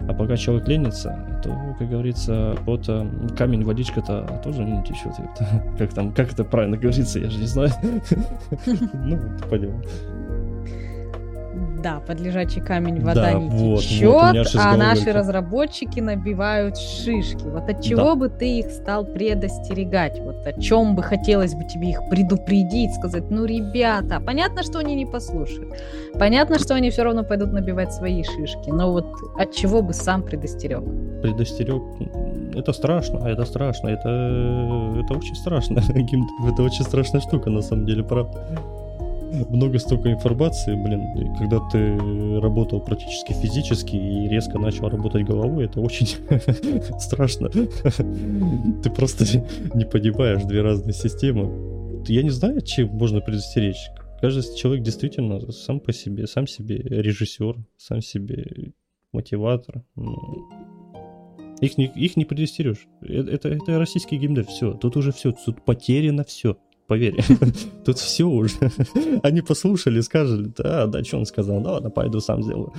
[0.00, 3.06] А пока человек ленится, то, как говорится, вот э,
[3.36, 5.12] камень, водичка-то тоже не течет.
[5.78, 7.70] Как там, как это правильно говорится, я же не знаю.
[8.66, 9.72] Ну, ты понял.
[11.84, 15.16] Да, под лежачий камень вода да, не вот, течет, вот, а наши говорит.
[15.16, 17.44] разработчики набивают шишки.
[17.44, 18.14] Вот от чего да.
[18.14, 20.18] бы ты их стал предостерегать?
[20.18, 24.94] Вот о чем бы хотелось бы тебе их предупредить, сказать, ну, ребята, понятно, что они
[24.94, 25.74] не послушают.
[26.18, 28.70] Понятно, что они все равно пойдут набивать свои шишки.
[28.70, 29.04] Но вот
[29.38, 30.82] от чего бы сам предостерег?
[31.20, 31.82] Предостерег?
[32.54, 34.08] Это страшно, это страшно, это,
[35.04, 35.80] это очень страшно.
[36.48, 38.58] Это очень страшная штука, на самом деле, правда
[39.50, 45.80] много столько информации, блин, когда ты работал практически физически и резко начал работать головой, это
[45.80, 46.06] очень
[47.00, 47.48] страшно.
[47.48, 49.24] Ты просто
[49.74, 52.04] не понимаешь две разные системы.
[52.06, 53.88] Я не знаю, чем можно предостеречь.
[54.20, 58.72] Каждый человек действительно сам по себе, сам себе режиссер, сам себе
[59.12, 59.82] мотиватор.
[61.60, 62.86] Их не, их не предостерешь.
[63.00, 64.74] Это, это, это российский геймдев, все.
[64.74, 67.24] Тут уже все, тут потеряно все поверь.
[67.84, 68.54] Тут все уже.
[69.22, 72.72] Они послушали, сказали, да, да, что он сказал, да ладно, пойду сам сделаю.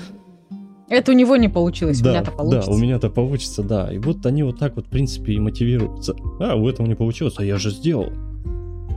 [0.88, 2.70] Это у него не получилось, да, у меня-то получится.
[2.70, 3.91] Да, у меня-то получится, да.
[3.91, 6.16] И вот они вот так вот, в принципе, и мотивируются.
[6.39, 8.12] А, у этого не получилось, а я же сделал.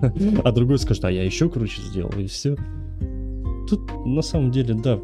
[0.44, 2.56] А другой скажет, а я еще круче сделал, и все.
[3.68, 5.00] Тут на самом деле, да,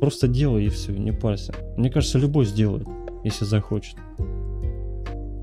[0.00, 1.54] просто делай и все, не парься.
[1.76, 2.88] Мне кажется, любой сделает,
[3.22, 3.94] если захочет.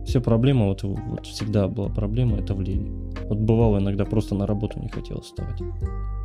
[0.08, 2.90] Вся проблема, вот, вот всегда была проблема, это в лени.
[3.28, 5.60] Вот бывало иногда просто на работу не хотел вставать.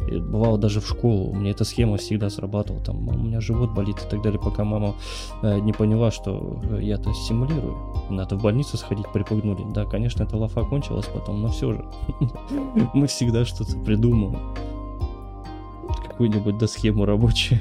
[0.09, 1.31] И бывало даже в школу.
[1.31, 2.81] У меня эта схема всегда срабатывала.
[2.85, 4.95] Там у меня живот болит и так далее, пока мама
[5.43, 7.77] э, не поняла, что я-то симулирую.
[8.09, 9.65] Надо в больницу сходить, припугнули.
[9.75, 11.85] Да, конечно, эта лафа кончилась потом, но все же.
[12.95, 14.55] Мы всегда что-то придумываем.
[16.09, 17.59] Какую-нибудь до схему рабочую.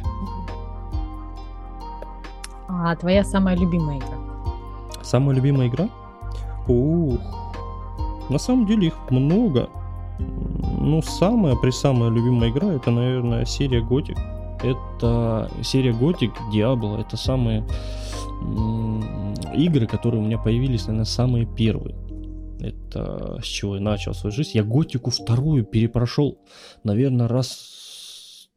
[2.67, 4.17] А твоя самая любимая игра?
[5.01, 5.89] Самая любимая игра?
[6.71, 7.19] Ух.
[8.29, 9.69] На самом деле их много.
[10.19, 14.17] Ну, самая при самая любимая игра это, наверное, серия Готик.
[14.63, 16.97] Это серия Готик, Диабло.
[16.97, 17.65] Это самые
[19.55, 21.95] игры, которые у меня появились, наверное, самые первые.
[22.59, 24.51] Это с чего я начал свою жизнь.
[24.53, 26.37] Я Готику вторую перепрошел,
[26.83, 28.49] наверное, раз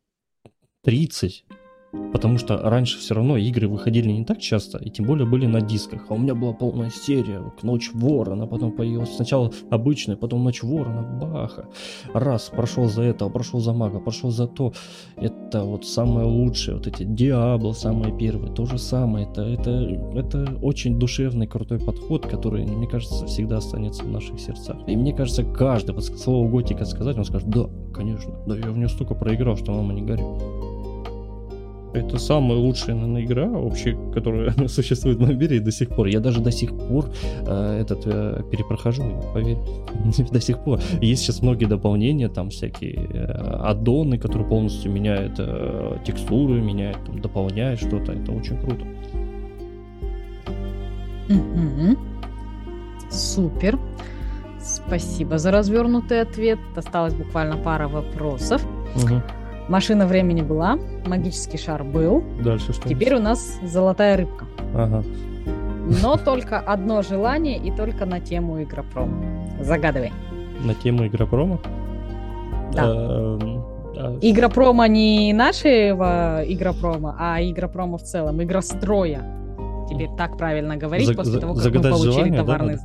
[0.85, 1.45] 30.
[2.13, 5.61] Потому что раньше все равно игры выходили не так часто, и тем более были на
[5.61, 6.07] дисках.
[6.09, 11.03] А у меня была полная серия, Ночь Ворона, потом появилась сначала обычная, потом Ночь Ворона,
[11.03, 11.67] Баха.
[12.13, 14.73] Раз, прошел за это, прошел за Мага, прошел за то.
[15.17, 19.27] Это вот самое лучшее, вот эти Диабло самые первые, то же самое.
[19.27, 19.71] Это, это,
[20.15, 24.77] это очень душевный, крутой подход, который, мне кажется, всегда останется в наших сердцах.
[24.87, 28.77] И мне кажется, каждый, вот слово Готика сказать, он скажет, да, конечно, да я в
[28.77, 30.27] нее столько проиграл, что мама не горит.
[31.95, 36.09] Это самая лучшая, наверное, игра вообще, которая существует в мире до сих пор.
[36.09, 37.07] Я даже до сих пор
[37.47, 39.59] э, этот э, перепрохожу, поверь.
[40.33, 40.81] до сих пор.
[41.01, 43.25] Есть сейчас многие дополнения, там всякие э,
[43.71, 48.13] аддоны, которые полностью меняют э, текстуры, меняют, там, дополняют что-то.
[48.13, 48.85] Это очень круто.
[53.11, 53.79] Супер.
[54.61, 56.59] Спасибо за развернутый ответ.
[56.75, 58.67] Осталось буквально пара вопросов.
[58.97, 59.23] Угу.
[59.69, 62.23] Машина времени была, магический шар был.
[62.43, 62.89] Дальше что?
[62.89, 64.45] Теперь у нас золотая рыбка.
[64.75, 65.03] Ага.
[66.03, 69.47] Но только одно желание и только на тему игропрома.
[69.61, 70.13] Загадывай.
[70.65, 71.61] На тему игропрома?
[72.73, 72.85] Да.
[72.85, 73.65] Эм,
[73.97, 74.19] А...
[74.21, 79.23] Игропрома не нашего игропрома, а игропрома в целом, игростроя.
[79.89, 82.79] Теперь так правильно говорить после того, как мы получили товарный...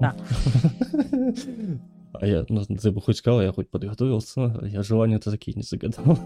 [0.00, 0.14] Да.
[2.12, 6.18] А я, ну, ты бы хоть сказал, я хоть подготовился, я желания-то такие не загадал.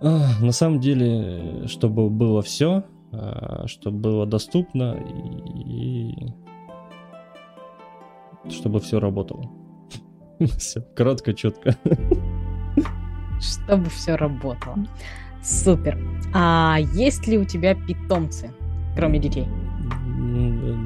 [0.00, 4.96] На самом деле, чтобы было все, а, чтобы было доступно
[5.66, 6.14] и
[8.48, 9.50] чтобы все работало.
[10.56, 11.76] Все, кратко, четко.
[13.40, 14.78] Чтобы все работало.
[15.42, 15.98] Супер.
[16.32, 18.52] А есть ли у тебя питомцы,
[18.94, 19.48] кроме детей?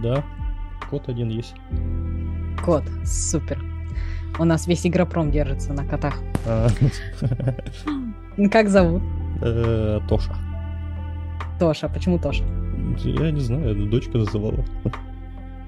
[0.02, 0.24] Да,
[0.88, 1.54] кот один есть.
[2.64, 3.58] Кот, супер.
[4.38, 6.14] У нас весь игропром держится на котах.
[6.46, 6.68] А.
[8.50, 9.02] Как зовут?
[9.42, 10.34] Э, Тоша.
[11.58, 11.88] Тоша.
[11.88, 12.44] Почему Тоша?
[13.04, 14.64] Я не знаю, дочка называла.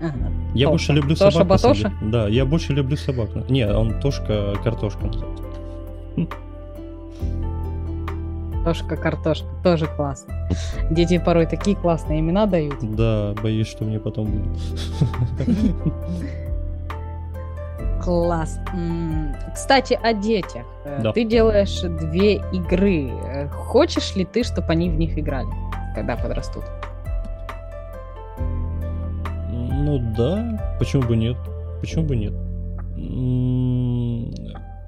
[0.00, 0.30] Ага.
[0.54, 0.70] Я Тоша.
[0.70, 1.48] больше люблю Тоша собак.
[1.48, 1.92] Батоша?
[2.02, 3.50] Да, я больше люблю собак.
[3.50, 5.10] Не, он Тошка картошка.
[8.64, 9.46] Тошка картошка.
[9.62, 10.48] Тоже классно.
[10.90, 12.76] Дети порой такие классные имена дают.
[12.80, 14.60] Да, боюсь, что мне потом будет.
[18.04, 18.60] Класс.
[19.54, 20.66] Кстати, о детях.
[20.84, 21.12] Э, да.
[21.12, 23.08] Ты делаешь две игры.
[23.08, 25.48] Э, хочешь ли ты, чтобы они в них играли,
[25.94, 26.64] когда подрастут?
[29.50, 31.36] Ну да, почему бы нет?
[31.80, 32.34] Почему бы нет?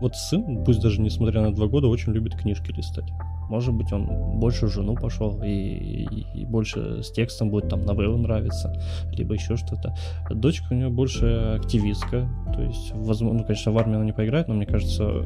[0.00, 3.10] Вот сын, пусть даже несмотря на два года, очень любит книжки листать.
[3.48, 4.06] Может быть, он
[4.38, 8.72] больше в жену пошел и, и, и больше с текстом будет там новелла нравится,
[9.12, 9.94] либо еще что-то.
[10.30, 14.48] Дочка у нее больше активистка, то есть, возможно, ну, конечно, в армии она не поиграет,
[14.48, 15.24] но мне кажется,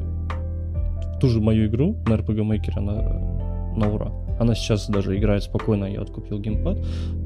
[1.19, 4.11] ту же мою игру на RPG Maker она на ура.
[4.39, 6.77] Она сейчас даже играет спокойно, я вот купил геймпад,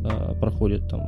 [0.05, 1.01] а, проходит там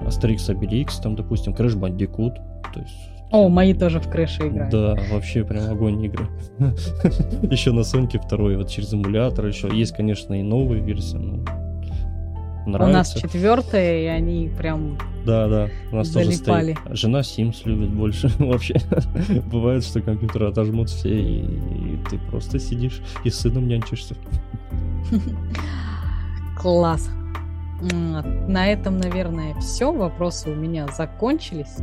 [0.00, 2.34] Asterix Obelix, там, допустим, Crash Bandicoot,
[2.72, 4.70] то есть о, мои тоже в крыше играют.
[4.72, 6.26] Да, вообще прям огонь игры.
[7.42, 9.68] еще на Соньке второй, вот через эмулятор еще.
[9.72, 11.44] Есть, конечно, и новые версии, но
[12.66, 12.90] нравится.
[12.90, 16.74] У нас четвертая, и они прям Да, да, у нас залипали.
[16.74, 16.96] тоже стоит.
[16.98, 18.74] Жена Sims любит больше вообще.
[19.52, 24.16] Бывает, что компьютеры отожмут все, и, и ты просто сидишь и с сыном нянчишься.
[26.58, 27.08] Класс.
[27.80, 29.92] На этом, наверное, все.
[29.92, 31.76] Вопросы у меня закончились.